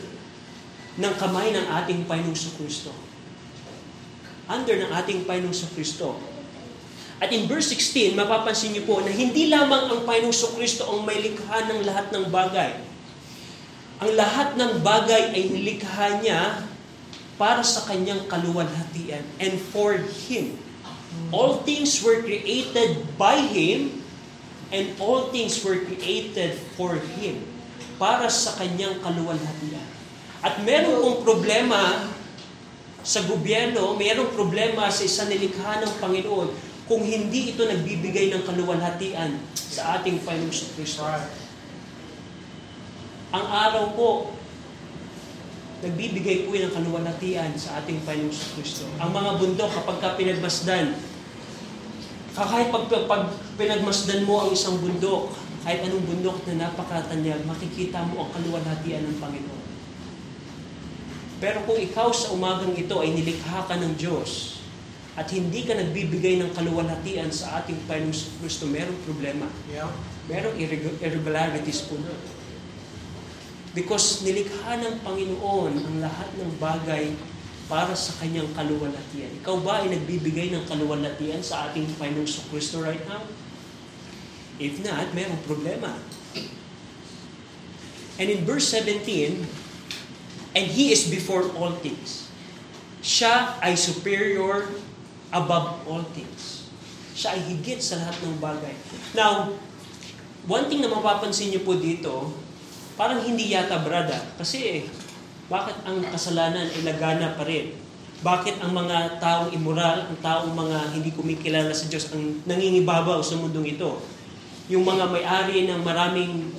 ng 1.00 1.14
kamay 1.16 1.56
ng 1.56 1.72
ating 1.72 2.04
Panginoong 2.04 2.36
Kristo. 2.60 2.92
Under 4.52 4.76
ng 4.84 4.92
ating 4.92 5.24
Panginoong 5.24 5.72
Kristo. 5.72 6.20
At 7.24 7.32
in 7.32 7.48
verse 7.48 7.72
16, 7.72 8.12
mapapansin 8.12 8.76
niyo 8.76 8.84
po 8.84 9.00
na 9.00 9.16
hindi 9.16 9.48
lamang 9.48 9.88
ang 9.88 10.04
Panginoong 10.04 10.60
Kristo 10.60 10.92
ang 10.92 11.08
may 11.08 11.24
likha 11.24 11.64
ng 11.64 11.88
lahat 11.88 12.12
ng 12.12 12.28
bagay. 12.28 12.76
Ang 14.04 14.12
lahat 14.20 14.60
ng 14.60 14.84
bagay 14.84 15.32
ay 15.32 15.48
nilikha 15.48 16.20
niya 16.20 16.60
para 17.40 17.64
sa 17.64 17.88
kanyang 17.88 18.28
kaluwalhatian 18.28 19.24
and 19.40 19.56
for 19.72 19.96
Him. 20.28 20.67
All 21.32 21.64
things 21.68 22.00
were 22.04 22.24
created 22.24 23.04
by 23.20 23.40
Him 23.40 24.04
and 24.72 24.96
all 25.00 25.32
things 25.32 25.60
were 25.64 25.80
created 25.84 26.56
for 26.76 26.96
Him 27.20 27.44
para 27.98 28.28
sa 28.32 28.56
kanyang 28.56 29.00
kaluwalhatian. 29.04 29.84
At 30.46 30.62
meron 30.62 31.02
pong 31.02 31.20
problema 31.26 32.08
sa 33.02 33.24
gobyerno, 33.26 33.96
mayroong 33.96 34.36
problema 34.36 34.92
sa 34.92 35.04
isa 35.08 35.26
nilikha 35.26 35.82
ng 35.82 35.92
Panginoon 35.98 36.50
kung 36.88 37.04
hindi 37.04 37.56
ito 37.56 37.68
nagbibigay 37.68 38.32
ng 38.32 38.44
kaluwalhatian 38.48 39.36
sa 39.56 40.00
ating 40.00 40.24
Panginoong 40.24 40.72
Kristo. 40.78 41.04
Ang 43.36 43.46
araw 43.48 43.92
po, 43.92 44.37
nagbibigay 45.78 46.50
po 46.50 46.58
yan 46.58 46.70
ng 46.70 46.76
kaluwalhatian 46.76 47.54
sa 47.54 47.82
ating 47.82 48.02
Panginoong 48.02 48.34
Kristo. 48.58 48.90
Ang 48.98 49.14
mga 49.14 49.32
bundok, 49.38 49.70
kapag 49.78 49.98
ka 50.02 50.18
pinagmasdan, 50.18 50.98
kahit 52.34 52.70
pag, 52.70 52.86
pag 53.10 53.24
pinagmasdan 53.58 54.26
mo 54.26 54.46
ang 54.46 54.50
isang 54.54 54.78
bundok, 54.82 55.34
kahit 55.62 55.86
anong 55.86 56.06
bundok 56.06 56.38
na 56.50 56.70
napakatanyag, 56.70 57.46
makikita 57.46 58.06
mo 58.10 58.26
ang 58.26 58.30
kaluwalhatian 58.34 59.06
ng 59.06 59.18
Panginoon. 59.22 59.66
Pero 61.38 61.62
kung 61.70 61.78
ikaw 61.78 62.10
sa 62.10 62.34
umagang 62.34 62.74
ito 62.74 62.98
ay 62.98 63.14
nilikha 63.14 63.70
ka 63.70 63.78
ng 63.78 63.94
Diyos 63.94 64.58
at 65.14 65.30
hindi 65.30 65.66
ka 65.66 65.78
nagbibigay 65.78 66.42
ng 66.42 66.54
kaluwalhatian 66.58 67.30
sa 67.30 67.62
ating 67.62 67.78
Panginoong 67.86 68.42
Kristo, 68.42 68.66
merong 68.66 68.98
problema. 69.06 69.46
Yeah. 69.70 69.90
Merong 70.26 70.58
irreg- 70.58 70.98
irregularities 71.02 71.86
po. 71.86 72.02
Because 73.78 74.26
nilikha 74.26 74.82
ng 74.82 75.06
Panginoon 75.06 75.86
ang 75.86 75.96
lahat 76.02 76.34
ng 76.34 76.50
bagay 76.58 77.14
para 77.70 77.94
sa 77.94 78.18
kanyang 78.18 78.50
kaluwalhatian. 78.58 79.30
Ikaw 79.46 79.56
ba 79.62 79.86
ay 79.86 79.94
nagbibigay 79.94 80.50
ng 80.50 80.66
kaluwalhatian 80.66 81.46
sa 81.46 81.70
ating 81.70 81.86
Panginoong 82.02 82.50
Kristo 82.50 82.82
right 82.82 83.06
now? 83.06 83.22
If 84.58 84.82
not, 84.82 85.14
merong 85.14 85.38
problema. 85.46 85.94
And 88.18 88.34
in 88.34 88.50
verse 88.50 88.66
17, 88.74 89.46
and 90.58 90.66
He 90.74 90.90
is 90.90 91.06
before 91.06 91.46
all 91.54 91.78
things. 91.78 92.34
Siya 93.06 93.62
ay 93.62 93.78
superior 93.78 94.74
above 95.30 95.86
all 95.86 96.02
things. 96.18 96.66
Siya 97.14 97.38
ay 97.38 97.46
higit 97.46 97.78
sa 97.78 98.02
lahat 98.02 98.18
ng 98.26 98.42
bagay. 98.42 98.74
Now, 99.14 99.54
one 100.50 100.66
thing 100.66 100.82
na 100.82 100.90
mapapansin 100.90 101.54
niyo 101.54 101.62
po 101.62 101.78
dito, 101.78 102.34
parang 102.98 103.22
hindi 103.22 103.54
yata 103.54 103.80
brada. 103.86 104.18
Kasi 104.36 104.90
bakit 105.48 105.80
ang 105.88 106.04
kasalanan 106.12 106.68
ay 106.68 106.82
lagana 106.84 107.38
pa 107.38 107.48
rin? 107.48 107.72
Bakit 108.18 108.60
ang 108.66 108.74
mga 108.74 109.22
taong 109.22 109.54
immoral, 109.54 110.10
ang 110.10 110.18
taong 110.20 110.52
mga 110.52 110.98
hindi 110.98 111.14
kumikilala 111.14 111.70
sa 111.70 111.86
Diyos, 111.86 112.10
ang 112.12 112.42
nangingibabaw 112.50 113.22
sa 113.22 113.38
mundong 113.38 113.78
ito? 113.78 114.02
Yung 114.68 114.84
mga 114.84 115.08
may-ari 115.08 115.70
ng 115.70 115.86
maraming 115.86 116.52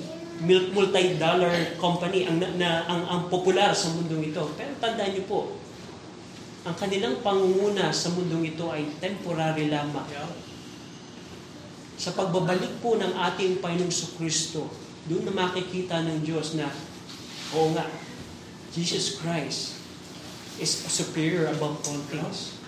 multi-dollar 0.47 1.75
company 1.75 2.23
ang, 2.25 2.39
na, 2.39 2.47
na- 2.55 2.83
ang, 2.87 3.03
ang 3.11 3.21
popular 3.27 3.75
sa 3.75 3.91
mundong 3.91 4.31
ito. 4.31 4.47
Pero 4.55 4.71
tandaan 4.79 5.11
niyo 5.11 5.27
po, 5.27 5.59
ang 6.63 6.75
kanilang 6.79 7.19
pangunguna 7.19 7.91
sa 7.91 8.07
mundong 8.15 8.55
ito 8.55 8.71
ay 8.71 8.87
temporary 9.03 9.67
lamang. 9.67 10.07
Sa 11.99 12.15
pagbabalik 12.15 12.79
po 12.79 12.95
ng 12.95 13.11
ating 13.11 13.59
Panginoong 13.59 13.91
Kristo, 14.15 14.71
doon 15.07 15.23
na 15.29 15.33
makikita 15.47 16.03
ng 16.03 16.25
Diyos 16.25 16.59
na, 16.59 16.67
oo 17.55 17.71
nga, 17.71 17.87
Jesus 18.73 19.17
Christ 19.21 19.79
is 20.59 20.69
superior 20.69 21.47
above 21.49 21.79
all 21.87 22.01
things. 22.11 22.59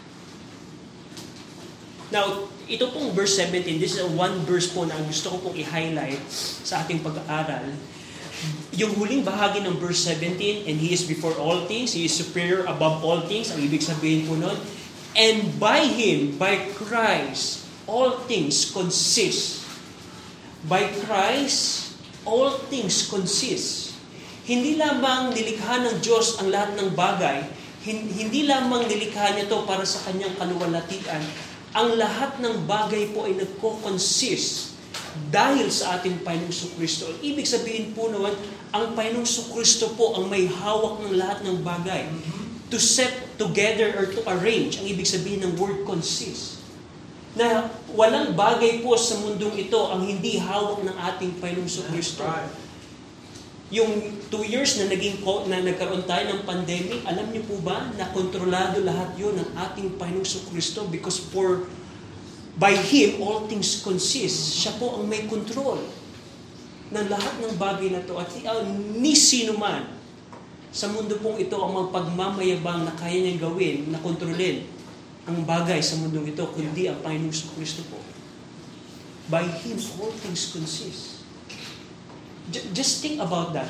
Now, 2.12 2.48
ito 2.68 2.92
pong 2.92 3.12
verse 3.16 3.40
17, 3.40 3.80
this 3.80 4.00
is 4.00 4.04
a 4.04 4.12
one 4.12 4.44
verse 4.48 4.68
po 4.72 4.84
na 4.88 4.96
gusto 5.08 5.32
ko 5.32 5.38
pong 5.48 5.56
i-highlight 5.60 6.24
sa 6.64 6.84
ating 6.84 7.04
pag-aaral. 7.04 7.72
Yung 8.76 8.96
huling 8.96 9.24
bahagi 9.24 9.64
ng 9.64 9.76
verse 9.80 10.08
17, 10.08 10.68
and 10.68 10.76
He 10.80 10.92
is 10.96 11.04
before 11.08 11.36
all 11.40 11.68
things, 11.68 11.96
He 11.96 12.08
is 12.08 12.16
superior 12.16 12.68
above 12.68 13.04
all 13.04 13.24
things, 13.28 13.52
ang 13.52 13.64
ibig 13.64 13.84
sabihin 13.84 14.28
po 14.28 14.36
nun, 14.36 14.56
and 15.16 15.56
by 15.60 15.84
Him, 15.84 16.36
by 16.36 16.68
Christ, 16.76 17.68
all 17.88 18.24
things 18.28 18.72
consist. 18.72 19.64
By 20.68 20.88
Christ, 21.08 21.91
all 22.26 22.58
things 22.70 23.10
consist. 23.10 23.98
Hindi 24.46 24.78
lamang 24.78 25.34
nilikha 25.34 25.86
ng 25.86 25.96
Diyos 26.02 26.42
ang 26.42 26.50
lahat 26.50 26.78
ng 26.78 26.94
bagay, 26.98 27.46
hin- 27.86 28.10
hindi 28.10 28.46
lamang 28.46 28.86
nilikha 28.86 29.38
niya 29.38 29.50
to 29.50 29.66
para 29.66 29.86
sa 29.86 30.02
kanyang 30.10 30.34
kaluwalhatian, 30.38 31.22
ang 31.72 31.96
lahat 31.96 32.38
ng 32.44 32.68
bagay 32.68 33.16
po 33.16 33.26
ay 33.26 33.38
nagko-consist 33.40 34.76
dahil 35.32 35.72
sa 35.72 36.00
ating 36.00 36.24
Panginoong 36.24 36.76
Kristo. 36.76 37.08
Ibig 37.24 37.48
sabihin 37.48 37.96
po 37.96 38.12
naman, 38.12 38.36
ang 38.76 38.92
Panginoong 38.92 39.28
Kristo 39.56 39.92
po 39.96 40.20
ang 40.20 40.28
may 40.28 40.48
hawak 40.48 41.04
ng 41.04 41.16
lahat 41.16 41.44
ng 41.48 41.64
bagay. 41.64 42.08
To 42.72 42.80
set 42.80 43.36
together 43.36 43.92
or 44.00 44.08
to 44.08 44.24
arrange, 44.32 44.80
ang 44.80 44.88
ibig 44.88 45.04
sabihin 45.04 45.44
ng 45.44 45.60
word 45.60 45.84
consist. 45.84 46.61
Na 47.32 47.72
walang 47.96 48.36
bagay 48.36 48.84
po 48.84 49.00
sa 49.00 49.16
mundong 49.24 49.56
ito 49.56 49.80
ang 49.88 50.04
hindi 50.04 50.36
hawak 50.36 50.84
ng 50.84 50.96
ating 51.00 51.32
Panginoong 51.40 51.88
Kristo. 51.96 52.28
Yung 53.72 54.20
two 54.28 54.44
years 54.44 54.76
na 54.84 54.92
naging 54.92 55.24
ko- 55.24 55.48
na 55.48 55.64
nagkaroon 55.64 56.04
tayo 56.04 56.28
ng 56.28 56.44
pandemic, 56.44 57.08
alam 57.08 57.32
niyo 57.32 57.48
po 57.48 57.56
ba 57.64 57.88
na 57.96 58.12
kontrolado 58.12 58.84
lahat 58.84 59.16
yun 59.16 59.32
ng 59.40 59.50
ating 59.56 59.96
Panginoong 59.96 60.28
Kristo 60.52 60.84
because 60.92 61.24
for 61.32 61.72
by 62.60 62.76
Him 62.76 63.24
all 63.24 63.48
things 63.48 63.80
consist. 63.80 64.60
Siya 64.60 64.76
po 64.76 65.00
ang 65.00 65.08
may 65.08 65.24
control 65.32 65.80
ng 66.92 67.06
lahat 67.08 67.40
ng 67.40 67.56
bagay 67.56 67.96
na 67.96 68.04
to 68.04 68.20
at 68.20 68.28
uh, 68.44 68.68
ni 69.00 69.16
sino 69.16 69.56
man 69.56 69.88
sa 70.76 70.92
mundo 70.92 71.16
pong 71.24 71.40
ito 71.40 71.56
ang 71.56 71.88
magpagmamayabang 71.88 72.84
na 72.88 72.96
kaya 72.96 73.24
niyang 73.24 73.40
gawin, 73.44 73.92
na 73.92 74.00
kontrolin 74.04 74.68
ang 75.30 75.46
bagay 75.46 75.78
sa 75.82 76.02
mundong 76.02 76.34
ito, 76.34 76.44
kundi 76.50 76.90
ang 76.90 76.98
Panginoong 77.06 77.54
Kristo 77.54 77.86
po. 77.90 78.02
By 79.30 79.46
Him 79.46 79.78
all 80.02 80.14
things 80.22 80.50
consist. 80.50 81.22
Ju- 82.50 82.66
Just 82.74 83.06
think 83.06 83.22
about 83.22 83.54
that. 83.54 83.70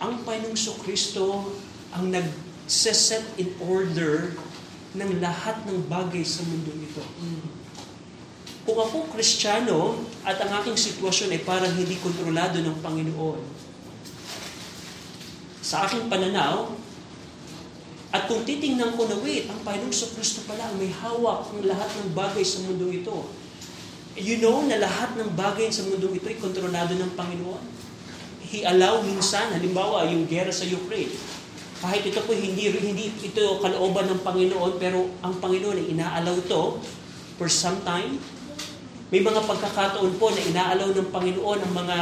Ang 0.00 0.24
Panginoong 0.24 0.56
Kristo 0.80 1.52
ang 1.92 2.08
nag-set 2.08 3.24
in 3.36 3.52
order 3.64 4.32
ng 4.96 5.20
lahat 5.20 5.60
ng 5.68 5.84
bagay 5.88 6.24
sa 6.24 6.40
mundo 6.48 6.72
ito. 6.72 7.04
Kung 8.64 8.80
ako 8.80 9.12
Kristiyano 9.12 10.00
at 10.24 10.40
ang 10.40 10.60
aking 10.60 10.76
sitwasyon 10.76 11.32
ay 11.36 11.40
parang 11.44 11.72
hindi 11.72 11.96
kontrolado 12.00 12.60
ng 12.60 12.76
Panginoon, 12.80 13.40
sa 15.60 15.84
aking 15.84 16.08
pananaw, 16.08 16.72
at 18.08 18.24
kung 18.24 18.40
titingnan 18.40 18.96
ko 18.96 19.04
na, 19.04 19.20
wait, 19.20 19.44
ang 19.52 19.60
Panginoong 19.60 19.92
Kristo 19.92 20.40
pala 20.48 20.64
may 20.80 20.88
hawak 20.88 21.52
ng 21.52 21.68
lahat 21.68 21.90
ng 22.00 22.16
bagay 22.16 22.40
sa 22.40 22.64
mundong 22.64 23.04
ito. 23.04 23.28
You 24.16 24.40
know 24.40 24.64
na 24.64 24.80
lahat 24.80 25.12
ng 25.20 25.36
bagay 25.36 25.68
sa 25.68 25.84
mundong 25.84 26.16
ito 26.16 26.26
ay 26.32 26.40
kontrolado 26.40 26.96
ng 26.96 27.12
Panginoon. 27.12 27.64
He 28.48 28.64
allow 28.64 29.04
minsan, 29.04 29.52
halimbawa, 29.52 30.08
yung 30.08 30.24
gera 30.24 30.48
sa 30.48 30.64
Ukraine. 30.64 31.12
Kahit 31.84 32.02
ito 32.08 32.18
po 32.24 32.32
hindi 32.32 32.72
hindi 32.72 33.12
ito 33.12 33.60
kalooban 33.60 34.08
ng 34.08 34.24
Panginoon, 34.24 34.80
pero 34.80 35.12
ang 35.20 35.36
Panginoon 35.36 35.76
ay 35.76 35.86
inaalaw 35.92 36.36
to 36.48 36.80
for 37.36 37.46
some 37.46 37.84
time. 37.84 38.16
May 39.12 39.20
mga 39.20 39.44
pagkakataon 39.44 40.16
po 40.16 40.32
na 40.32 40.42
inaalaw 40.48 40.96
ng 40.96 41.08
Panginoon 41.12 41.60
ang 41.60 41.72
mga 41.76 41.96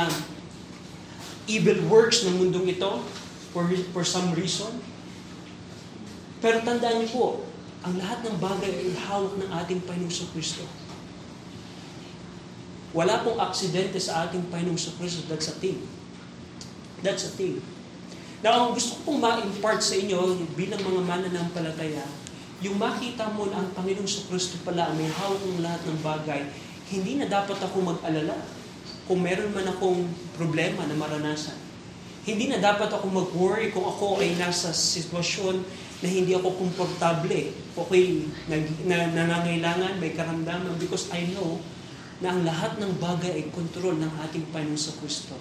evil 1.50 1.82
works 1.90 2.22
ng 2.22 2.38
mundong 2.38 2.78
ito 2.78 3.02
for, 3.50 3.66
for 3.90 4.06
some 4.06 4.30
reason. 4.38 4.70
Pero 6.46 6.62
tandaan 6.62 7.02
niyo 7.02 7.10
po, 7.10 7.26
ang 7.82 7.98
lahat 7.98 8.22
ng 8.22 8.38
bagay 8.38 8.70
ay 8.70 8.94
hawak 9.10 9.34
ng 9.34 9.50
ating 9.50 9.82
Panginoong 9.82 10.30
Kristo. 10.30 10.62
Wala 12.94 13.26
pong 13.26 13.42
aksidente 13.42 13.98
sa 13.98 14.30
ating 14.30 14.46
Panginoong 14.46 14.78
Kristo. 14.78 15.26
That's 15.26 15.50
a 15.50 15.58
thing. 15.58 15.82
That's 17.02 17.26
a 17.26 17.34
thing. 17.34 17.58
Now, 18.46 18.62
ang 18.70 18.78
gusto 18.78 18.94
ko 18.94 19.10
pong 19.10 19.26
ma-impart 19.26 19.82
sa 19.82 19.98
inyo 19.98 20.38
bilang 20.54 20.86
mga 20.86 21.02
mananampalataya, 21.02 22.06
yung 22.62 22.78
makita 22.78 23.26
mo 23.34 23.50
na 23.50 23.66
ang 23.66 23.74
Panginoong 23.74 24.06
Kristo 24.06 24.62
pala 24.62 24.94
may 24.94 25.10
hawak 25.10 25.42
ng 25.50 25.66
lahat 25.66 25.82
ng 25.82 25.98
bagay, 25.98 26.46
hindi 26.94 27.18
na 27.18 27.26
dapat 27.26 27.58
ako 27.58 27.90
mag-alala 27.90 28.38
kung 29.10 29.18
meron 29.18 29.50
man 29.50 29.66
akong 29.66 30.06
problema 30.38 30.86
na 30.86 30.94
maranasan. 30.94 31.65
Hindi 32.26 32.50
na 32.50 32.58
dapat 32.58 32.90
ako 32.90 33.06
mag-worry 33.06 33.70
kung 33.70 33.86
ako 33.86 34.18
ay 34.18 34.34
nasa 34.34 34.74
sitwasyon 34.74 35.62
na 36.02 36.08
hindi 36.10 36.34
ako 36.34 36.58
komportable. 36.58 37.54
Okay, 37.54 38.26
nag, 38.50 38.66
na, 38.82 39.14
nangangailangan, 39.14 40.02
may 40.02 40.10
karamdaman 40.10 40.74
because 40.82 41.06
I 41.14 41.30
know 41.30 41.62
na 42.18 42.34
ang 42.34 42.42
lahat 42.42 42.82
ng 42.82 42.98
bagay 42.98 43.30
ay 43.30 43.44
kontrol 43.54 43.94
ng 43.94 44.10
ating 44.26 44.42
Panginoon 44.50 44.74
sa 44.74 44.90
Kristo. 44.98 45.38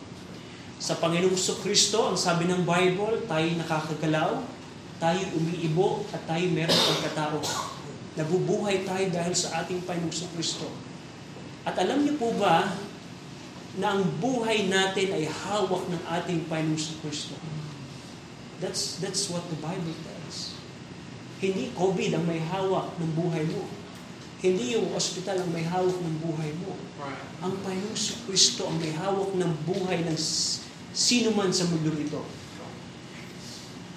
Sa 0.78 0.94
Panginoong 1.02 1.40
sa 1.40 1.58
Kristo, 1.66 2.06
ang 2.06 2.20
sabi 2.20 2.46
ng 2.46 2.62
Bible, 2.68 3.26
tayo 3.26 3.48
nakakagalaw, 3.58 4.46
tayo 5.02 5.22
umiibo, 5.34 6.06
at 6.14 6.22
tayo 6.30 6.46
meron 6.54 6.76
pagkatao. 6.76 7.42
Nabubuhay 8.14 8.86
tayo 8.86 9.10
dahil 9.10 9.34
sa 9.34 9.66
ating 9.66 9.82
Panginoong 9.90 10.14
sa 10.14 10.30
Kristo. 10.38 10.70
At 11.66 11.82
alam 11.82 12.06
niyo 12.06 12.20
po 12.22 12.30
ba 12.38 12.78
na 13.76 13.96
ang 13.96 14.04
buhay 14.24 14.72
natin 14.72 15.12
ay 15.12 15.28
hawak 15.28 15.84
ng 15.92 16.02
ating 16.08 16.48
Panginoong 16.48 16.80
sa 16.80 16.96
Kristo? 17.04 17.36
That's, 18.64 19.04
that's 19.04 19.28
what 19.28 19.44
the 19.52 19.60
Bible 19.60 19.92
tells. 20.08 20.56
Hindi 21.44 21.76
COVID 21.76 22.16
ang 22.16 22.24
may 22.24 22.40
hawak 22.40 22.96
ng 22.96 23.12
buhay 23.20 23.44
mo. 23.52 23.68
Hindi 24.40 24.80
yung 24.80 24.96
ospital 24.96 25.44
ang 25.44 25.52
may 25.52 25.68
hawak 25.68 25.96
ng 26.00 26.16
buhay 26.24 26.52
mo. 26.64 26.80
Ang 27.44 27.54
Panginoong 27.60 28.00
sa 28.00 28.16
Kristo 28.24 28.72
ang 28.72 28.80
may 28.80 28.96
hawak 28.96 29.36
ng 29.36 29.52
buhay 29.68 30.08
ng 30.08 30.16
sino 30.96 31.36
man 31.36 31.52
sa 31.52 31.68
mundo 31.68 31.92
ito. 32.00 32.24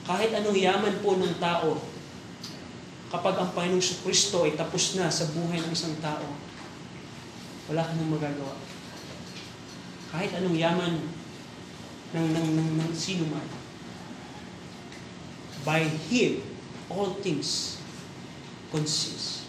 Kahit 0.03 0.35
anong 0.35 0.59
yaman 0.59 0.99
po 1.05 1.15
ng 1.15 1.39
tao, 1.39 1.79
kapag 3.15 3.35
ang 3.39 3.55
Panginoong 3.55 4.03
Kristo 4.03 4.43
ay 4.43 4.59
tapos 4.59 4.99
na 4.99 5.07
sa 5.07 5.31
buhay 5.31 5.63
ng 5.63 5.71
isang 5.71 5.95
tao, 6.03 6.27
wala 7.71 7.87
ka 7.87 7.93
nang 7.95 8.11
magagawa. 8.11 8.57
Kahit 10.09 10.33
anong 10.37 10.57
yaman 10.57 10.95
ng, 12.17 12.27
ng, 12.33 12.49
ng, 12.57 12.71
ng 12.81 12.93
sino 12.97 13.29
man. 13.29 13.45
By 15.65 15.85
Him, 16.09 16.41
all 16.89 17.19
things 17.21 17.77
consist. 18.73 19.45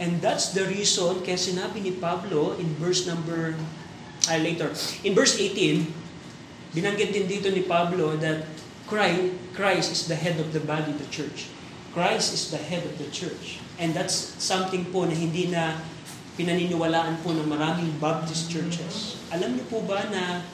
And 0.00 0.20
that's 0.20 0.52
the 0.52 0.66
reason, 0.66 1.20
kaya 1.22 1.38
sinabi 1.38 1.84
ni 1.84 1.92
Pablo 1.96 2.56
in 2.56 2.68
verse 2.80 3.06
number, 3.06 3.54
uh, 4.28 4.38
later, 4.40 4.72
in 5.04 5.12
verse 5.14 5.38
18, 5.38 5.86
binanggit 6.72 7.12
din 7.12 7.28
dito 7.28 7.52
ni 7.52 7.62
Pablo 7.64 8.16
that 8.18 8.48
Christ, 8.88 9.32
Christ 9.56 9.88
is 9.92 10.02
the 10.08 10.16
head 10.16 10.40
of 10.40 10.52
the 10.56 10.60
body, 10.60 10.92
the 10.96 11.08
church. 11.12 11.48
Christ 11.92 12.32
is 12.32 12.48
the 12.48 12.60
head 12.60 12.84
of 12.88 12.96
the 12.96 13.08
church. 13.12 13.60
And 13.76 13.92
that's 13.92 14.16
something 14.40 14.88
po 14.88 15.04
na 15.04 15.12
hindi 15.12 15.52
na 15.52 15.80
pinaniniwalaan 16.36 17.20
po 17.20 17.36
ng 17.36 17.44
maraming 17.44 17.92
Baptist 18.00 18.48
churches. 18.48 19.20
Alam 19.28 19.56
niyo 19.56 19.64
po 19.68 19.84
ba 19.84 20.00
na 20.08 20.44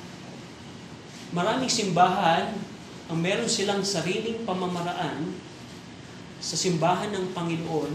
maraming 1.31 1.71
simbahan 1.71 2.51
ang 3.09 3.19
meron 3.19 3.49
silang 3.49 3.81
sariling 3.87 4.43
pamamaraan 4.43 5.33
sa 6.39 6.55
simbahan 6.59 7.15
ng 7.15 7.35
Panginoon 7.35 7.93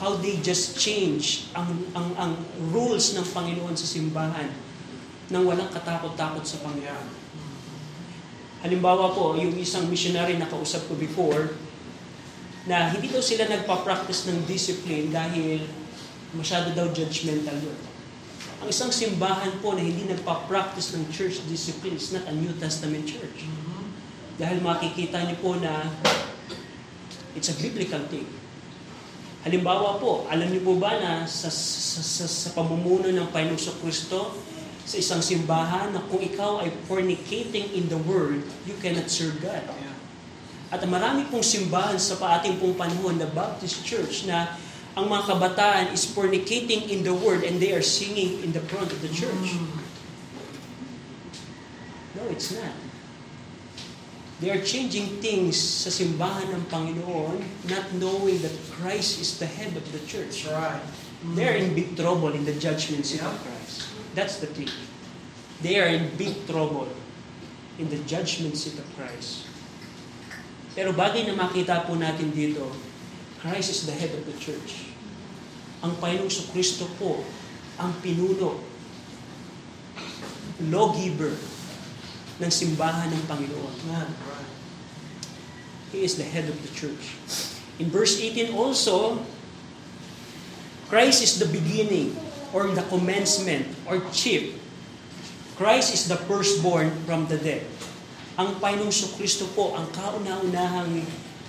how 0.00 0.16
they 0.16 0.40
just 0.40 0.80
change 0.80 1.52
ang, 1.52 1.84
ang, 1.92 2.08
ang 2.16 2.32
rules 2.72 3.12
ng 3.12 3.26
Panginoon 3.36 3.76
sa 3.76 3.84
simbahan 3.84 4.48
nang 5.28 5.44
walang 5.44 5.68
katakot-takot 5.68 6.44
sa 6.44 6.64
Panginoon. 6.64 7.08
Halimbawa 8.60 9.12
po, 9.12 9.36
yung 9.36 9.56
isang 9.56 9.88
missionary 9.88 10.36
na 10.36 10.48
kausap 10.48 10.84
ko 10.88 10.96
before, 10.96 11.56
na 12.68 12.92
hindi 12.92 13.08
daw 13.08 13.24
sila 13.24 13.48
nagpa-practice 13.48 14.28
ng 14.28 14.44
discipline 14.44 15.08
dahil 15.08 15.64
masyado 16.34 16.70
daw 16.74 16.90
judgmental 16.94 17.56
yun. 17.58 17.78
Ang 18.60 18.68
isang 18.68 18.92
simbahan 18.92 19.56
po 19.64 19.72
na 19.72 19.80
hindi 19.80 20.04
nagpa-practice 20.04 20.92
ng 20.92 21.08
church 21.08 21.40
discipline 21.48 21.96
is 21.96 22.12
not 22.12 22.28
a 22.28 22.34
New 22.36 22.52
Testament 22.60 23.08
church. 23.08 23.48
Dahil 24.36 24.60
makikita 24.60 25.24
niyo 25.24 25.36
po 25.40 25.56
na 25.56 25.88
it's 27.32 27.48
a 27.48 27.56
biblical 27.56 28.04
thing. 28.12 28.28
Halimbawa 29.40 29.96
po, 29.96 30.28
alam 30.28 30.52
niyo 30.52 30.60
po 30.60 30.76
ba 30.76 31.00
na 31.00 31.24
sa, 31.24 31.48
sa, 31.48 32.00
sa, 32.04 32.24
sa 32.28 32.48
pamumuno 32.52 33.08
ng 33.08 33.32
Panginoong 33.32 33.80
Kristo, 33.80 34.36
sa 34.84 34.96
isang 35.00 35.24
simbahan 35.24 35.96
na 35.96 36.04
kung 36.04 36.20
ikaw 36.20 36.60
ay 36.60 36.68
fornicating 36.84 37.72
in 37.72 37.88
the 37.88 37.96
Word, 38.04 38.44
you 38.68 38.76
cannot 38.84 39.08
serve 39.08 39.40
God. 39.40 39.64
At 40.70 40.84
marami 40.84 41.26
pong 41.32 41.42
simbahan 41.42 41.96
sa 41.96 42.20
ating 42.38 42.60
pong 42.60 42.76
panahon 42.76 43.16
na 43.16 43.26
Baptist 43.26 43.82
Church 43.82 44.28
na 44.28 44.54
ang 44.98 45.06
mga 45.06 45.22
kabataan 45.30 45.94
is 45.94 46.02
fornicating 46.02 46.90
in 46.90 47.06
the 47.06 47.14
Word 47.14 47.46
and 47.46 47.62
they 47.62 47.70
are 47.70 47.84
singing 47.84 48.42
in 48.42 48.50
the 48.50 48.62
front 48.66 48.90
of 48.90 48.98
the 49.02 49.12
church. 49.14 49.54
No, 52.18 52.26
it's 52.30 52.50
not. 52.50 52.74
They 54.40 54.50
are 54.50 54.58
changing 54.64 55.20
things 55.20 55.54
sa 55.60 55.92
simbahan 55.92 56.48
ng 56.56 56.64
Panginoon, 56.72 57.44
not 57.68 57.86
knowing 58.00 58.40
that 58.40 58.56
Christ 58.72 59.20
is 59.20 59.36
the 59.36 59.46
head 59.46 59.76
of 59.76 59.84
the 59.92 60.00
church. 60.08 60.48
right. 60.48 60.80
They're 61.36 61.60
in 61.60 61.76
big 61.76 61.92
trouble 62.00 62.32
in 62.32 62.48
the 62.48 62.56
judgment 62.56 63.04
seat 63.04 63.20
of 63.20 63.28
Yeah. 63.36 63.44
Christ. 63.44 63.76
That's 64.16 64.40
the 64.40 64.48
thing. 64.48 64.72
They 65.60 65.76
are 65.76 65.92
in 65.92 66.16
big 66.16 66.48
trouble 66.48 66.88
in 67.76 67.92
the 67.92 68.00
judgment 68.08 68.56
seat 68.56 68.80
of 68.80 68.88
Christ. 68.96 69.44
Pero 70.72 70.96
bagay 70.96 71.28
na 71.28 71.36
makita 71.36 71.84
po 71.84 71.92
natin 72.00 72.32
dito, 72.32 72.64
Christ 73.40 73.72
is 73.72 73.88
the 73.88 73.96
head 73.96 74.12
of 74.12 74.28
the 74.28 74.36
church. 74.36 74.92
Ang 75.80 75.96
Panginoong 75.96 76.52
Kristo 76.52 76.84
po 77.00 77.24
ang 77.80 77.96
pinuno, 78.04 78.60
lawgiver 80.68 81.32
ng 82.36 82.52
simbahan 82.52 83.08
ng 83.08 83.22
Panginoon. 83.24 83.80
He 85.88 86.04
is 86.04 86.20
the 86.20 86.28
head 86.28 86.52
of 86.52 86.60
the 86.60 86.72
church. 86.76 87.16
In 87.80 87.88
verse 87.88 88.20
18 88.20 88.52
also, 88.52 89.24
Christ 90.92 91.24
is 91.24 91.40
the 91.40 91.48
beginning 91.48 92.12
or 92.52 92.68
the 92.68 92.84
commencement 92.92 93.64
or 93.88 94.04
chief. 94.12 94.60
Christ 95.56 95.96
is 95.96 96.12
the 96.12 96.20
firstborn 96.28 96.92
from 97.08 97.24
the 97.32 97.40
dead. 97.40 97.64
Ang 98.36 98.60
Panginoong 98.60 99.16
Kristo 99.16 99.48
po 99.56 99.72
ang 99.72 99.88
kauna-unahang 99.96 100.92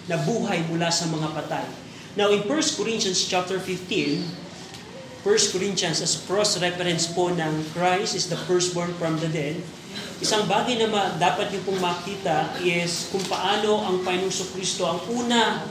nabuhay 0.07 0.63
mula 0.71 0.87
sa 0.87 1.11
mga 1.11 1.35
patay. 1.35 1.80
Now 2.19 2.27
in 2.27 2.43
1 2.43 2.47
Corinthians 2.75 3.23
chapter 3.23 3.55
15, 3.55 5.23
1 5.23 5.53
Corinthians 5.55 6.03
as 6.03 6.19
cross-reference 6.27 7.15
po 7.15 7.31
ng 7.31 7.63
Christ 7.71 8.19
is 8.19 8.27
the 8.27 8.35
firstborn 8.35 8.91
from 8.99 9.15
the 9.23 9.31
dead, 9.31 9.55
isang 10.19 10.43
bagay 10.43 10.75
na 10.75 10.91
ma- 10.91 11.15
dapat 11.15 11.55
niyo 11.55 11.63
pong 11.63 11.79
makita 11.79 12.51
is 12.59 13.07
kung 13.15 13.23
paano 13.31 13.79
ang 13.79 14.03
Panginoong 14.03 14.49
Kristo 14.51 14.83
ang 14.83 14.99
una 15.07 15.63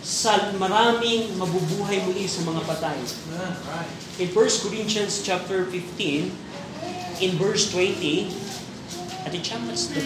sa 0.00 0.54
maraming 0.54 1.34
mabubuhay 1.34 2.06
muli 2.06 2.30
sa 2.30 2.46
mga 2.46 2.62
patay. 2.70 2.98
In 4.22 4.30
1 4.30 4.62
Corinthians 4.62 5.26
chapter 5.26 5.66
15, 5.66 6.30
in 7.18 7.30
verse 7.34 7.66
20, 7.74 8.30
at 9.26 9.34
what's 9.34 9.90
the 9.90 10.00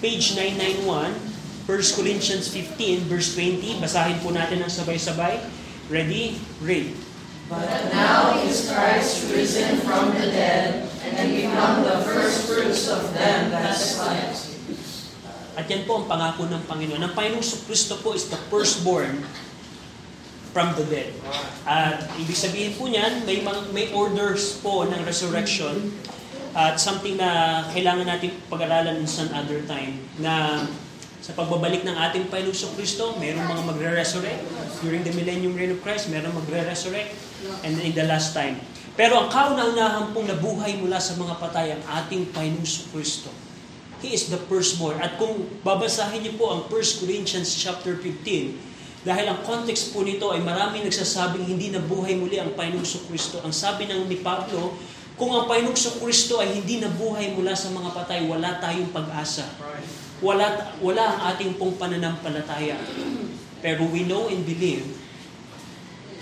page 0.00 0.38
991, 0.38 1.37
1 1.68 2.00
Corinthians 2.00 2.48
15, 2.48 3.12
verse 3.12 3.36
20, 3.36 3.84
basahin 3.84 4.16
po 4.24 4.32
natin 4.32 4.64
ang 4.64 4.72
sabay-sabay. 4.72 5.36
Ready? 5.92 6.40
Read. 6.64 6.96
But 7.52 7.92
now 7.92 8.40
is 8.40 8.72
Christ 8.72 9.28
risen 9.28 9.84
from 9.84 10.16
the 10.16 10.32
dead 10.32 10.88
and 11.12 11.28
become 11.28 11.84
the 11.84 12.00
first 12.08 12.48
fruits 12.48 12.88
of 12.88 13.12
them 13.12 13.52
that 13.52 13.76
slept. 13.76 14.48
At 15.60 15.68
yan 15.68 15.84
po 15.84 16.00
ang 16.00 16.08
pangako 16.08 16.48
ng 16.48 16.64
Panginoon. 16.64 17.04
Ang 17.04 17.12
Panginoong 17.12 17.44
Kristo 17.68 18.00
po 18.00 18.16
is 18.16 18.32
the 18.32 18.40
firstborn 18.48 19.28
from 20.56 20.72
the 20.72 20.88
dead. 20.88 21.12
At 21.68 22.08
ibig 22.16 22.32
sabihin 22.32 22.80
po 22.80 22.88
niyan, 22.88 23.28
may, 23.28 23.44
mga- 23.44 23.68
may 23.76 23.92
orders 23.92 24.56
po 24.64 24.88
ng 24.88 25.04
resurrection 25.04 25.92
at 26.56 26.80
something 26.80 27.20
na 27.20 27.60
kailangan 27.76 28.08
natin 28.08 28.32
pag-aralan 28.48 29.04
in 29.04 29.08
some 29.08 29.28
other 29.36 29.60
time 29.68 30.00
na 30.16 30.64
sa 31.18 31.34
pagbabalik 31.34 31.82
ng 31.82 31.96
ating 31.98 32.30
Panginoong 32.30 32.74
Kristo, 32.78 33.18
mayroong 33.18 33.46
mga 33.46 33.62
magre-resurrect. 33.66 34.42
During 34.80 35.02
the 35.02 35.12
millennium 35.14 35.58
reign 35.58 35.74
of 35.74 35.82
Christ, 35.82 36.08
mayroong 36.10 36.34
magre-resurrect. 36.34 37.10
And 37.66 37.78
in 37.82 37.94
the 37.94 38.06
last 38.06 38.34
time. 38.34 38.58
Pero 38.98 39.14
ang 39.14 39.30
kauna-unahan 39.30 40.10
pong 40.10 40.26
nabuhay 40.26 40.74
mula 40.82 40.98
sa 40.98 41.14
mga 41.14 41.38
patay 41.38 41.70
ang 41.70 41.82
ating 42.02 42.34
Panginoong 42.34 42.90
Kristo. 42.90 43.30
He 44.02 44.14
is 44.14 44.30
the 44.30 44.38
firstborn. 44.46 44.98
At 44.98 45.18
kung 45.18 45.46
babasahin 45.62 46.22
niyo 46.22 46.38
po 46.38 46.50
ang 46.50 46.66
1 46.66 47.02
Corinthians 47.02 47.50
chapter 47.54 47.98
15, 47.98 49.06
dahil 49.06 49.30
ang 49.30 49.40
context 49.46 49.94
po 49.94 50.02
nito 50.02 50.34
ay 50.34 50.42
maraming 50.42 50.82
nagsasabing 50.82 51.46
hindi 51.46 51.70
nabuhay 51.70 52.18
muli 52.18 52.42
ang 52.42 52.54
Panginoong 52.58 53.06
Kristo. 53.06 53.38
Ang 53.46 53.54
sabi 53.54 53.86
ng 53.86 54.10
ni 54.10 54.18
Pablo, 54.18 54.74
kung 55.14 55.34
ang 55.34 55.46
Panginoong 55.46 56.02
Kristo 56.02 56.42
ay 56.42 56.58
hindi 56.62 56.82
nabuhay 56.82 57.34
mula 57.34 57.54
sa 57.54 57.70
mga 57.70 57.90
patay, 57.94 58.26
wala 58.26 58.58
tayong 58.58 58.90
pag-asa. 58.90 59.46
Wala, 60.18 60.74
wala 60.82 61.04
ang 61.14 61.18
ating 61.34 61.54
pong 61.58 61.78
pananampalataya. 61.78 62.74
Pero 63.62 63.86
we 63.90 64.02
know 64.06 64.26
and 64.26 64.42
believe 64.42 64.98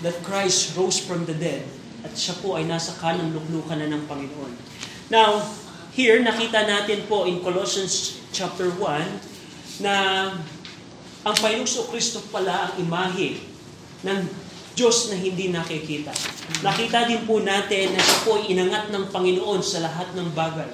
that 0.05 0.13
Christ 0.21 0.77
rose 0.77 1.01
from 1.01 1.25
the 1.25 1.33
dead 1.33 1.65
at 2.05 2.13
siya 2.13 2.37
po 2.37 2.57
ay 2.57 2.69
nasa 2.69 2.93
kanang 3.01 3.33
luklukan 3.33 3.77
na 3.81 3.89
ng 3.89 4.05
Panginoon. 4.05 4.53
Now, 5.09 5.41
here 5.97 6.21
nakita 6.21 6.69
natin 6.69 7.09
po 7.09 7.25
in 7.25 7.41
Colossians 7.41 8.21
chapter 8.29 8.69
1 8.69 9.81
na 9.81 9.93
ang 11.25 11.35
Panginoong 11.41 11.89
Kristo 11.89 12.21
pala 12.29 12.69
ang 12.69 12.73
imahe 12.77 13.41
ng 14.05 14.19
Diyos 14.77 15.09
na 15.09 15.17
hindi 15.17 15.49
nakikita. 15.49 16.13
Nakita 16.61 17.09
din 17.09 17.25
po 17.25 17.41
natin 17.41 17.97
na 17.97 18.01
siya 18.01 18.19
po 18.21 18.37
inangat 18.45 18.93
ng 18.93 19.09
Panginoon 19.09 19.61
sa 19.65 19.81
lahat 19.81 20.13
ng 20.13 20.37
bagay. 20.37 20.69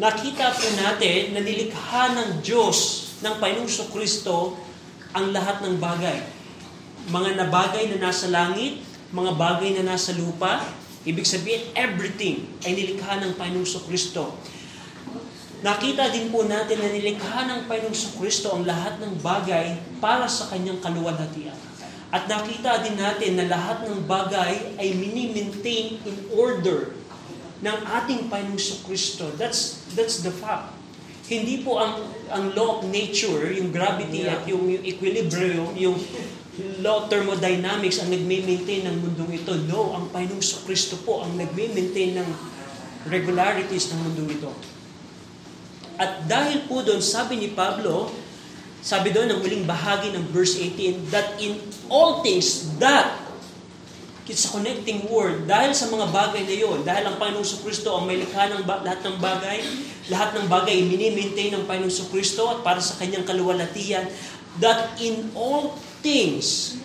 Nakita 0.00 0.56
po 0.56 0.64
natin 0.80 1.36
na 1.36 1.44
nilikha 1.44 2.16
ng 2.16 2.40
Diyos 2.40 3.12
ng 3.20 3.36
Panginoong 3.36 3.92
Kristo 3.92 4.56
ang 5.12 5.28
lahat 5.28 5.60
ng 5.60 5.76
bagay. 5.76 6.24
Mga 7.12 7.36
na 7.36 7.46
bagay 7.52 7.84
na 7.92 8.08
nasa 8.08 8.32
langit, 8.32 8.80
mga 9.12 9.36
bagay 9.36 9.76
na 9.76 9.92
nasa 9.92 10.16
lupa, 10.16 10.64
ibig 11.04 11.28
sabihin 11.28 11.68
everything 11.76 12.48
ay 12.64 12.80
nilikha 12.80 13.20
ng 13.20 13.36
Panginoong 13.36 13.84
Kristo. 13.84 14.40
Nakita 15.60 16.08
din 16.08 16.32
po 16.32 16.48
natin 16.48 16.80
na 16.80 16.88
nilikha 16.88 17.44
ng 17.44 17.68
Panginoong 17.68 18.16
Kristo 18.16 18.56
ang 18.56 18.64
lahat 18.64 18.96
ng 19.04 19.20
bagay 19.20 20.00
para 20.00 20.24
sa 20.32 20.48
kanyang 20.48 20.80
kaluwalhatian. 20.80 21.60
At 22.08 22.24
nakita 22.24 22.80
din 22.88 22.96
natin 22.96 23.36
na 23.36 23.52
lahat 23.52 23.84
ng 23.84 24.08
bagay 24.08 24.80
ay 24.80 24.96
mini-maintain 24.96 26.00
in 26.08 26.16
order 26.32 26.96
ng 27.60 27.78
ating 27.84 28.32
Panginoong 28.32 28.80
Kristo. 28.88 29.28
That's, 29.36 29.84
that's 29.92 30.24
the 30.24 30.32
fact. 30.32 30.72
Hindi 31.30 31.62
po 31.62 31.78
ang 31.78 32.20
ang 32.30 32.54
law 32.54 32.78
of 32.78 32.86
nature, 32.86 33.50
yung 33.50 33.74
gravity 33.74 34.26
at 34.30 34.46
yung, 34.46 34.70
yung 34.70 34.84
equilibrium, 34.86 35.74
yung 35.74 35.98
law 36.82 37.04
of 37.04 37.10
thermodynamics 37.10 37.98
ang 37.98 38.10
nagme-maintain 38.10 38.86
ng 38.86 38.96
mundong 39.02 39.32
ito. 39.34 39.52
No, 39.66 39.94
ang 39.98 40.10
Panginoong 40.14 40.42
Kristo 40.66 40.98
po 41.02 41.26
ang 41.26 41.34
nagme-maintain 41.34 42.22
ng 42.22 42.28
regularities 43.10 43.90
ng 43.90 43.98
mundong 44.06 44.30
ito. 44.38 44.50
At 46.00 46.24
dahil 46.24 46.64
po 46.64 46.80
doon, 46.80 47.02
sabi 47.02 47.36
ni 47.36 47.52
Pablo, 47.52 48.08
sabi 48.80 49.12
doon 49.12 49.28
ng 49.36 49.40
huling 49.44 49.64
bahagi 49.68 50.16
ng 50.16 50.32
verse 50.32 50.56
18, 50.56 51.12
that 51.12 51.36
in 51.36 51.60
all 51.92 52.24
things, 52.24 52.72
that 52.80 53.20
It's 54.30 54.46
connecting 54.46 55.10
word. 55.10 55.50
Dahil 55.50 55.74
sa 55.74 55.90
mga 55.90 56.06
bagay 56.14 56.46
na 56.46 56.54
yon, 56.54 56.86
dahil 56.86 57.02
ang 57.02 57.18
Panginoong 57.18 57.66
Kristo 57.66 57.98
ang 57.98 58.06
may 58.06 58.22
likha 58.22 58.46
ng 58.46 58.62
ba- 58.62 58.78
lahat 58.86 59.02
ng 59.02 59.18
bagay, 59.18 59.58
lahat 60.06 60.38
ng 60.38 60.46
bagay 60.46 60.86
mini-maintain 60.86 61.50
ng 61.58 61.66
Panginoong 61.66 62.14
Kristo 62.14 62.46
at 62.46 62.62
para 62.62 62.78
sa 62.78 62.94
kanyang 62.94 63.26
kaluwalhatian, 63.26 64.06
that 64.62 64.94
in 65.02 65.34
all 65.34 65.74
things, 65.98 66.78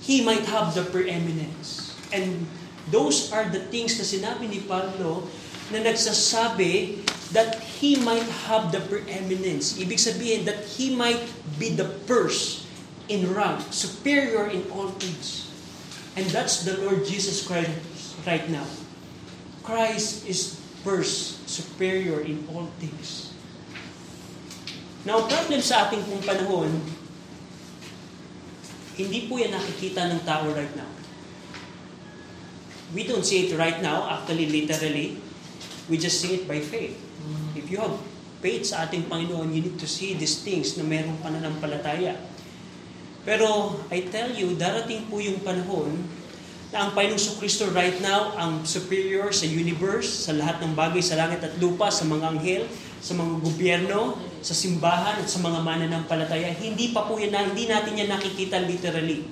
He 0.00 0.24
might 0.24 0.48
have 0.48 0.72
the 0.72 0.88
preeminence. 0.88 1.92
And 2.16 2.48
those 2.88 3.28
are 3.28 3.44
the 3.44 3.60
things 3.68 4.00
na 4.00 4.08
sinabi 4.08 4.48
ni 4.48 4.64
Pablo 4.64 5.28
na 5.68 5.84
nagsasabi 5.84 7.04
that 7.36 7.60
He 7.76 8.00
might 8.00 8.24
have 8.48 8.72
the 8.72 8.80
preeminence. 8.88 9.76
Ibig 9.76 10.00
sabihin 10.00 10.48
that 10.48 10.64
He 10.80 10.96
might 10.96 11.20
be 11.60 11.76
the 11.76 12.00
first 12.08 12.64
in 13.12 13.28
rank, 13.36 13.68
superior 13.68 14.48
in 14.48 14.64
all 14.72 14.88
things. 14.96 15.49
And 16.18 16.26
that's 16.30 16.66
the 16.66 16.78
Lord 16.82 17.06
Jesus 17.06 17.46
Christ 17.46 17.70
right 18.26 18.48
now. 18.50 18.66
Christ 19.62 20.26
is 20.26 20.58
first, 20.82 21.46
superior 21.48 22.20
in 22.24 22.42
all 22.50 22.66
things. 22.80 23.30
Now, 25.04 25.24
problem 25.24 25.60
sa 25.64 25.88
ating 25.88 26.04
pong 26.04 26.24
panahon, 26.24 26.72
hindi 29.00 29.30
po 29.30 29.40
yan 29.40 29.56
nakikita 29.56 30.12
ng 30.12 30.20
tao 30.28 30.44
right 30.52 30.72
now. 30.76 30.88
We 32.92 33.06
don't 33.06 33.24
see 33.24 33.48
it 33.48 33.56
right 33.56 33.80
now, 33.80 34.04
actually, 34.10 34.50
literally. 34.50 35.16
We 35.88 35.96
just 35.96 36.20
see 36.20 36.42
it 36.42 36.44
by 36.44 36.60
faith. 36.60 36.98
If 37.54 37.70
you 37.70 37.78
have 37.80 37.96
faith 38.42 38.74
sa 38.74 38.84
ating 38.84 39.06
Panginoon, 39.06 39.54
you 39.54 39.62
need 39.70 39.78
to 39.78 39.88
see 39.88 40.18
these 40.18 40.42
things 40.42 40.74
na 40.76 40.84
mayroong 40.84 41.22
pananampalataya. 41.22 42.18
Pero 43.30 43.78
I 43.94 44.10
tell 44.10 44.34
you, 44.34 44.58
darating 44.58 45.06
po 45.06 45.22
yung 45.22 45.38
panahon 45.46 46.02
na 46.74 46.82
ang 46.82 46.98
Panginoong 46.98 47.38
Kristo 47.38 47.70
right 47.70 48.02
now 48.02 48.34
ang 48.34 48.66
superior 48.66 49.30
sa 49.30 49.46
universe, 49.46 50.26
sa 50.26 50.34
lahat 50.34 50.58
ng 50.58 50.74
bagay 50.74 50.98
sa 50.98 51.14
langit 51.14 51.38
at 51.38 51.54
lupa, 51.62 51.94
sa 51.94 52.10
mga 52.10 52.26
anghel, 52.26 52.66
sa 52.98 53.14
mga 53.14 53.38
gobyerno, 53.38 54.18
sa 54.42 54.50
simbahan 54.50 55.22
at 55.22 55.30
sa 55.30 55.38
mga 55.46 55.62
mananampalataya. 55.62 56.50
Hindi 56.58 56.90
pa 56.90 57.06
po 57.06 57.22
yan, 57.22 57.54
hindi 57.54 57.70
natin 57.70 58.02
yan 58.02 58.10
nakikita 58.10 58.66
literally. 58.66 59.22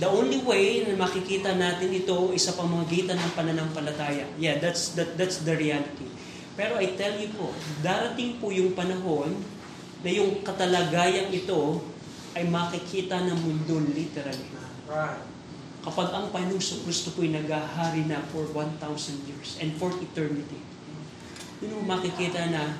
The 0.00 0.08
only 0.08 0.40
way 0.40 0.88
na 0.88 0.96
makikita 0.96 1.52
natin 1.52 1.92
ito 1.92 2.32
is 2.32 2.40
sa 2.40 2.56
pamamagitan 2.56 3.20
ng 3.20 3.32
pananampalataya. 3.36 4.32
Yeah, 4.40 4.56
that's 4.56 4.96
that, 4.96 5.20
that's 5.20 5.44
the 5.44 5.60
reality. 5.60 6.08
Pero 6.56 6.80
I 6.80 6.96
tell 6.96 7.20
you 7.20 7.36
po, 7.36 7.52
darating 7.84 8.40
po 8.40 8.48
yung 8.48 8.72
panahon 8.72 9.36
na 10.00 10.08
yung 10.08 10.40
katalagayang 10.40 11.28
ito 11.36 11.91
ay 12.32 12.48
makikita 12.48 13.20
ng 13.28 13.38
mundo 13.44 13.80
literally. 13.92 14.48
Right. 14.88 15.20
Kapag 15.82 16.14
ang 16.14 16.30
Panginoong 16.30 16.82
Kristo 16.86 17.10
po'y 17.10 17.34
naghahari 17.34 18.06
na 18.06 18.22
for 18.30 18.46
1,000 18.54 18.78
years 19.26 19.58
and 19.58 19.74
for 19.76 19.90
eternity, 19.98 20.62
yun 21.58 21.74
mo 21.74 21.98
makikita 21.98 22.50
na 22.54 22.78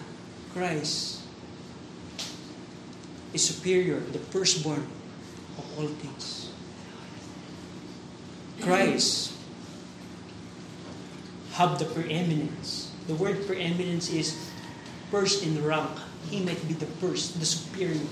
Christ 0.55 1.27
is 3.35 3.43
superior, 3.43 3.99
the 4.15 4.23
firstborn 4.31 4.87
of 5.59 5.65
all 5.75 5.91
things. 5.99 6.53
Christ 8.63 9.35
have 11.59 11.79
the 11.83 11.85
preeminence. 11.85 12.93
The 13.11 13.19
word 13.19 13.43
preeminence 13.47 14.09
is 14.15 14.39
first 15.11 15.43
in 15.43 15.59
rank. 15.65 15.91
He 16.31 16.39
might 16.39 16.63
be 16.69 16.75
the 16.75 16.87
first, 17.03 17.41
the 17.41 17.47
superior. 17.47 18.07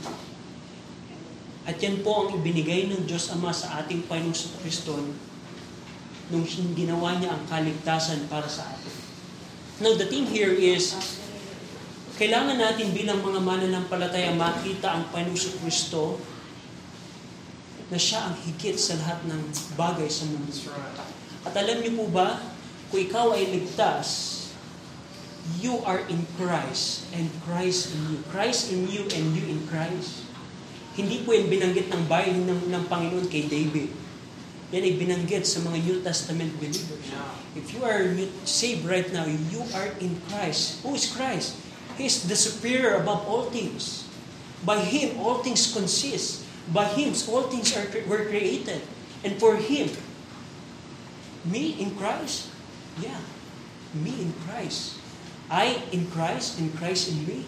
At 1.70 1.78
yan 1.78 2.02
po 2.02 2.26
ang 2.26 2.34
ibinigay 2.34 2.90
ng 2.90 3.06
Diyos 3.06 3.30
Ama 3.30 3.54
sa 3.54 3.78
ating 3.78 4.10
Panginoong 4.10 4.58
Kristo 4.58 4.98
nung 6.34 6.42
ginawa 6.74 7.14
niya 7.14 7.30
ang 7.30 7.46
kaligtasan 7.46 8.26
para 8.26 8.50
sa 8.50 8.66
atin. 8.66 8.90
Now, 9.78 9.94
the 9.94 10.10
thing 10.10 10.26
here 10.26 10.50
is, 10.50 10.98
kailangan 12.18 12.58
natin 12.58 12.90
bilang 12.90 13.22
mga 13.22 13.38
mananampalataya 13.38 14.34
makita 14.34 14.98
ang 14.98 15.14
Panginoong 15.14 15.62
Kristo 15.62 16.18
na 17.86 17.98
siya 17.98 18.26
ang 18.26 18.34
higit 18.42 18.74
sa 18.74 18.98
lahat 18.98 19.22
ng 19.30 19.40
bagay 19.78 20.10
sa 20.10 20.26
mundo. 20.26 20.50
At 21.46 21.54
alam 21.54 21.86
niyo 21.86 22.02
po 22.02 22.10
ba, 22.10 22.42
kung 22.90 22.98
ikaw 22.98 23.30
ay 23.38 23.46
ligtas, 23.46 24.42
you 25.62 25.78
are 25.86 26.02
in 26.10 26.26
Christ 26.34 27.06
and 27.14 27.30
Christ 27.46 27.94
in 27.94 28.00
you. 28.10 28.18
Christ 28.30 28.74
in 28.74 28.90
you 28.90 29.06
and 29.06 29.38
you 29.38 29.46
in 29.46 29.62
Christ. 29.70 30.29
Hindi 30.98 31.22
po 31.22 31.34
yung 31.34 31.46
binanggit 31.46 31.86
ng 31.90 32.02
bayan 32.10 32.46
ng, 32.46 32.70
ng 32.70 32.84
Panginoon 32.90 33.26
kay 33.30 33.46
David. 33.46 33.90
Yan 34.70 34.86
ay 34.86 34.94
binanggit 34.94 35.42
sa 35.46 35.62
mga 35.66 35.82
New 35.82 35.98
Testament 36.02 36.50
believers. 36.62 37.10
If 37.58 37.74
you 37.74 37.82
are 37.82 38.14
saved 38.46 38.86
right 38.86 39.06
now, 39.10 39.26
you 39.26 39.66
are 39.74 39.90
in 39.98 40.14
Christ. 40.30 40.82
Who 40.86 40.94
is 40.94 41.10
Christ? 41.10 41.58
He 41.98 42.06
is 42.06 42.22
the 42.30 42.38
superior 42.38 43.02
above 43.02 43.26
all 43.26 43.50
things. 43.50 44.06
By 44.62 44.78
Him, 44.78 45.18
all 45.18 45.42
things 45.42 45.74
consist. 45.74 46.46
By 46.70 46.86
Him, 46.94 47.10
all 47.26 47.50
things 47.50 47.74
are, 47.74 47.86
were 48.06 48.30
created. 48.30 48.82
And 49.26 49.34
for 49.42 49.58
Him, 49.58 49.90
me 51.44 51.74
in 51.82 51.98
Christ? 51.98 52.54
Yeah, 53.02 53.18
me 53.90 54.22
in 54.22 54.32
Christ. 54.46 55.02
I 55.50 55.82
in 55.90 56.06
Christ 56.14 56.62
and 56.62 56.70
Christ 56.78 57.10
in 57.10 57.26
me. 57.26 57.42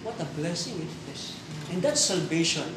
What 0.00 0.16
a 0.16 0.24
blessing 0.24 0.80
it 0.80 0.92
is. 1.12 1.33
And 1.72 1.80
that's 1.80 2.00
salvation. 2.04 2.68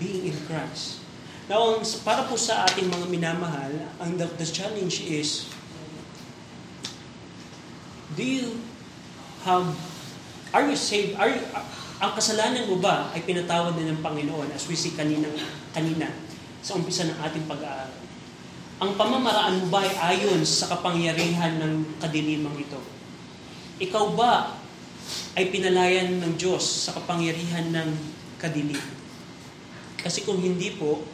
Being 0.00 0.32
in 0.32 0.36
Christ. 0.48 1.04
Now, 1.46 1.78
ang, 1.78 1.86
para 2.02 2.26
po 2.26 2.34
sa 2.34 2.66
ating 2.66 2.90
mga 2.90 3.06
minamahal, 3.06 3.72
ang 4.02 4.18
the, 4.18 4.26
the 4.34 4.46
challenge 4.46 5.06
is, 5.06 5.46
do 8.18 8.24
you 8.26 8.58
have, 9.46 9.70
are 10.50 10.66
you 10.66 10.74
saved, 10.74 11.14
are 11.14 11.30
you, 11.30 11.38
ang 12.02 12.12
kasalanan 12.18 12.66
mo 12.66 12.82
ba 12.82 13.14
ay 13.14 13.22
pinatawad 13.22 13.78
na 13.78 13.94
ng 13.94 14.02
Panginoon 14.02 14.50
as 14.52 14.66
we 14.66 14.74
see 14.74 14.92
kanina, 14.98 15.30
kanina 15.70 16.10
sa 16.60 16.74
umpisa 16.74 17.06
ng 17.06 17.18
ating 17.22 17.46
pag-aaral? 17.46 17.94
Ang 18.76 18.92
pamamaraan 18.98 19.62
mo 19.64 19.66
ba 19.72 19.86
ay 19.86 20.18
ayon 20.18 20.42
sa 20.44 20.68
kapangyarihan 20.68 21.62
ng 21.62 21.96
kadilimang 22.02 22.58
ito? 22.58 22.76
Ikaw 23.80 24.04
ba 24.12 24.55
ay 25.36 25.52
pinalayan 25.52 26.16
ng 26.16 26.32
Diyos 26.40 26.88
sa 26.88 26.96
kapangyarihan 26.96 27.68
ng 27.68 27.88
kadilim? 28.40 28.80
Kasi 30.00 30.24
kung 30.24 30.40
hindi 30.40 30.72
po, 30.80 31.04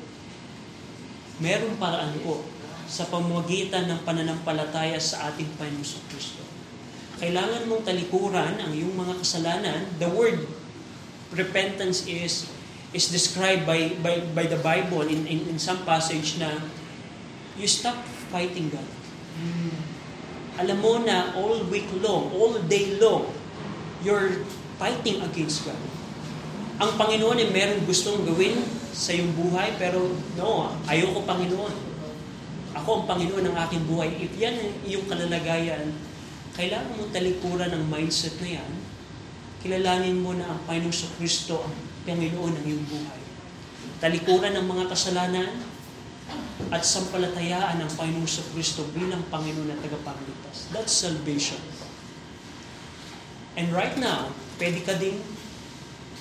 merong 1.42 1.74
paraan 1.76 2.14
po 2.22 2.46
sa 2.86 3.08
pamamagitan 3.10 3.90
ng 3.90 4.00
pananampalataya 4.06 5.00
sa 5.02 5.32
ating 5.32 5.48
Panginoon 5.58 6.04
Kristo. 6.12 6.44
Kailangan 7.18 7.66
mong 7.66 7.82
talikuran 7.82 8.62
ang 8.62 8.70
iyong 8.70 8.94
mga 8.94 9.14
kasalanan. 9.22 9.80
The 9.98 10.10
word 10.10 10.46
repentance 11.32 12.04
is 12.04 12.50
is 12.92 13.08
described 13.08 13.64
by 13.64 13.96
by 14.04 14.20
by 14.36 14.44
the 14.44 14.60
Bible 14.60 15.08
in 15.08 15.24
in, 15.24 15.48
in 15.48 15.56
some 15.56 15.80
passage 15.88 16.36
na 16.36 16.60
you 17.56 17.64
stop 17.64 17.96
fighting 18.28 18.68
God. 18.68 18.88
Alam 20.60 20.78
mo 20.84 21.00
na 21.00 21.32
all 21.32 21.64
week 21.72 21.88
long, 22.04 22.28
all 22.36 22.60
day 22.68 23.00
long, 23.00 23.24
you're 24.02 24.42
fighting 24.78 25.22
against 25.22 25.66
God. 25.66 25.78
Ang 26.82 26.98
Panginoon 26.98 27.38
ay 27.38 27.48
meron 27.54 27.86
gustong 27.86 28.26
gawin 28.26 28.58
sa 28.90 29.14
iyong 29.14 29.30
buhay, 29.38 29.78
pero 29.78 30.02
no, 30.34 30.74
ayoko 30.90 31.22
Panginoon. 31.22 31.94
Ako 32.74 33.02
ang 33.02 33.06
Panginoon 33.06 33.44
ng 33.46 33.56
aking 33.68 33.84
buhay. 33.86 34.10
If 34.18 34.34
yan 34.34 34.58
ang 34.58 34.72
iyong 34.82 35.06
kalalagayan, 35.06 35.94
kailangan 36.58 36.98
mo 36.98 37.06
talikuran 37.14 37.70
ang 37.70 37.84
mindset 37.86 38.34
na 38.42 38.60
yan. 38.60 38.70
Kilalanin 39.62 40.18
mo 40.18 40.34
na 40.34 40.50
ang 40.50 40.60
Panginoong 40.66 40.92
sa 40.92 41.06
Kristo 41.14 41.62
ang 41.62 41.74
Panginoon 42.02 42.58
ng 42.58 42.64
iyong 42.66 42.86
buhay. 42.90 43.22
Talikuran 44.02 44.58
ang 44.58 44.66
mga 44.66 44.90
kasalanan 44.90 45.48
at 46.74 46.82
sampalatayaan 46.82 47.78
ang 47.78 47.92
Panginoong 47.94 48.26
sa 48.26 48.42
Kristo 48.50 48.82
bilang 48.90 49.22
Panginoon 49.30 49.70
at 49.70 49.78
tagapagligtas. 49.78 50.72
That's 50.74 50.90
salvation. 50.90 51.62
And 53.58 53.68
right 53.72 53.96
now, 54.00 54.32
pwede 54.56 54.80
ka 54.84 54.96
din 54.96 55.20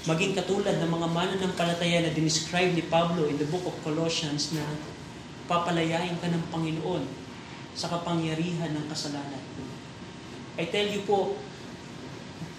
maging 0.09 0.33
katulad 0.33 0.81
ng 0.81 0.89
mga 0.89 1.07
mananampalataya 1.13 2.03
na 2.03 2.11
dinescribe 2.11 2.73
ni 2.73 2.83
Pablo 2.83 3.29
in 3.29 3.37
the 3.37 3.47
book 3.47 3.63
of 3.69 3.75
Colossians 3.85 4.51
na 4.51 4.65
papalayain 5.45 6.17
ka 6.17 6.27
ng 6.27 6.43
Panginoon 6.49 7.05
sa 7.77 7.87
kapangyarihan 7.87 8.73
ng 8.75 8.85
kasalanan. 8.91 9.43
I 10.59 10.67
tell 10.67 10.83
you 10.83 11.05
po, 11.07 11.39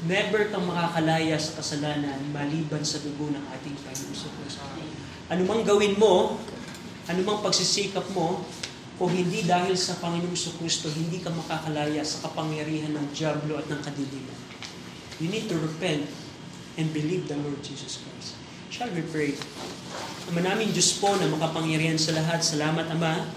Never 0.02 0.50
kang 0.50 0.66
makakalaya 0.66 1.38
sa 1.38 1.62
kasalanan 1.62 2.18
maliban 2.34 2.82
sa 2.82 2.98
dugo 2.98 3.30
ng 3.30 3.44
ating 3.54 3.78
Panginoon 3.86 4.18
Kristo. 4.18 4.66
Anumang 5.30 5.62
gawin 5.62 5.94
mo, 5.94 6.42
anumang 7.06 7.38
pagsisikap 7.38 8.10
mo, 8.10 8.42
kung 8.98 9.14
hindi 9.14 9.46
dahil 9.46 9.78
sa 9.78 9.94
Panginoong 10.02 10.34
sa 10.34 10.50
Kristo, 10.58 10.90
hindi 10.90 11.22
ka 11.22 11.30
makakalaya 11.30 12.02
sa 12.02 12.26
kapangyarihan 12.26 12.98
ng 12.98 13.14
Diablo 13.14 13.62
at 13.62 13.70
ng 13.70 13.78
kadiliman. 13.78 14.51
You 15.22 15.30
need 15.30 15.46
to 15.54 15.58
repent 15.62 16.10
and 16.74 16.90
believe 16.90 17.30
the 17.30 17.38
Lord 17.38 17.62
Jesus 17.62 18.02
Christ. 18.02 18.34
Shall 18.74 18.90
we 18.90 19.06
pray? 19.06 19.38
Ama 20.34 20.42
namin 20.42 20.74
Diyos 20.74 20.98
po 20.98 21.14
na 21.14 21.30
makapangyarihan 21.30 21.94
sa 21.94 22.10
lahat. 22.18 22.42
Salamat 22.42 22.90
Ama 22.90 23.30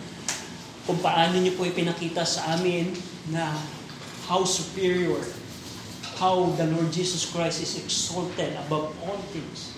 kung 0.89 0.97
paano 0.97 1.37
niyo 1.37 1.53
po 1.53 1.61
ipinakita 1.61 2.25
sa 2.25 2.57
amin 2.57 2.89
na 3.29 3.53
how 4.25 4.41
superior, 4.41 5.21
how 6.17 6.49
the 6.57 6.65
Lord 6.73 6.89
Jesus 6.89 7.29
Christ 7.29 7.61
is 7.61 7.77
exalted 7.77 8.57
above 8.65 8.89
all 9.05 9.21
things. 9.29 9.77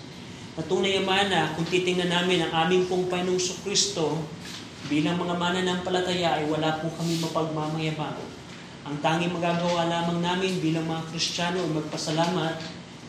Patunay 0.56 1.04
Ama 1.04 1.28
na 1.28 1.52
kung 1.60 1.68
titingnan 1.68 2.08
namin 2.08 2.40
ang 2.48 2.64
aming 2.64 2.88
pong 2.88 3.04
Panginoong 3.12 3.60
Kristo 3.60 4.16
bilang 4.88 5.20
mga 5.20 5.36
mananampalataya 5.36 6.40
ay 6.40 6.48
wala 6.48 6.80
po 6.80 6.88
kami 6.96 7.20
mapagmamayabang. 7.20 8.27
Ang 8.88 9.04
tanging 9.04 9.36
magagawa 9.36 9.84
lamang 9.84 10.24
namin 10.24 10.64
bilang 10.64 10.88
mga 10.88 11.12
Kristiyano 11.12 11.60
ay 11.60 11.76
magpasalamat 11.76 12.56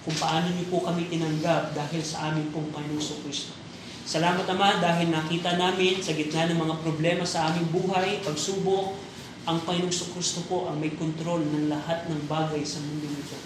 kung 0.04 0.12
paano 0.20 0.52
niyo 0.52 0.68
po 0.68 0.84
kami 0.84 1.08
tinanggap 1.08 1.72
dahil 1.72 2.04
sa 2.04 2.28
aming 2.28 2.52
pong 2.52 2.68
Panginoong 2.76 3.24
Kristo. 3.24 3.56
Salamat 4.04 4.44
Ama 4.44 4.84
dahil 4.84 5.08
nakita 5.08 5.56
namin 5.56 6.04
sa 6.04 6.12
gitna 6.12 6.52
ng 6.52 6.60
mga 6.60 6.84
problema 6.84 7.24
sa 7.24 7.48
aming 7.48 7.72
buhay, 7.72 8.20
pagsubok, 8.28 9.00
ang 9.48 9.64
Panginoong 9.64 10.12
Kristo 10.20 10.44
po 10.52 10.68
ang 10.68 10.84
may 10.84 10.92
kontrol 11.00 11.40
ng 11.48 11.72
lahat 11.72 12.12
ng 12.12 12.28
bagay 12.28 12.60
sa 12.68 12.84
mundo 12.84 13.08
nito. 13.08 13.40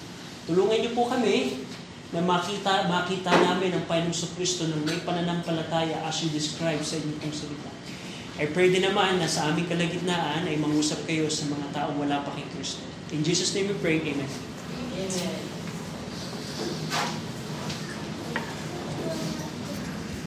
Tulungan 0.50 0.82
niyo 0.82 0.92
po 0.98 1.06
kami 1.14 1.62
na 2.18 2.22
makita, 2.26 2.90
makita 2.90 3.30
namin 3.30 3.78
ang 3.78 3.86
Panginoong 3.86 4.34
Kristo 4.34 4.66
ng 4.66 4.82
may 4.90 5.06
pananampalataya 5.06 6.02
as 6.02 6.26
you 6.26 6.34
describe 6.34 6.82
sa 6.82 6.98
inyong 6.98 7.30
salita. 7.30 7.70
I 8.34 8.50
pray 8.50 8.74
din 8.74 8.82
naman 8.82 9.22
na 9.22 9.30
sa 9.30 9.54
aming 9.54 9.70
kalagitnaan 9.70 10.50
ay 10.50 10.58
mangusap 10.58 11.06
kayo 11.06 11.30
sa 11.30 11.46
mga 11.54 11.70
taong 11.70 12.02
wala 12.02 12.26
pa 12.26 12.34
kay 12.34 12.50
Kristo. 12.50 12.82
In 13.14 13.22
Jesus' 13.22 13.54
name 13.54 13.70
we 13.70 13.78
pray, 13.78 14.02
Amen. 14.02 14.26
Amen. 14.26 15.53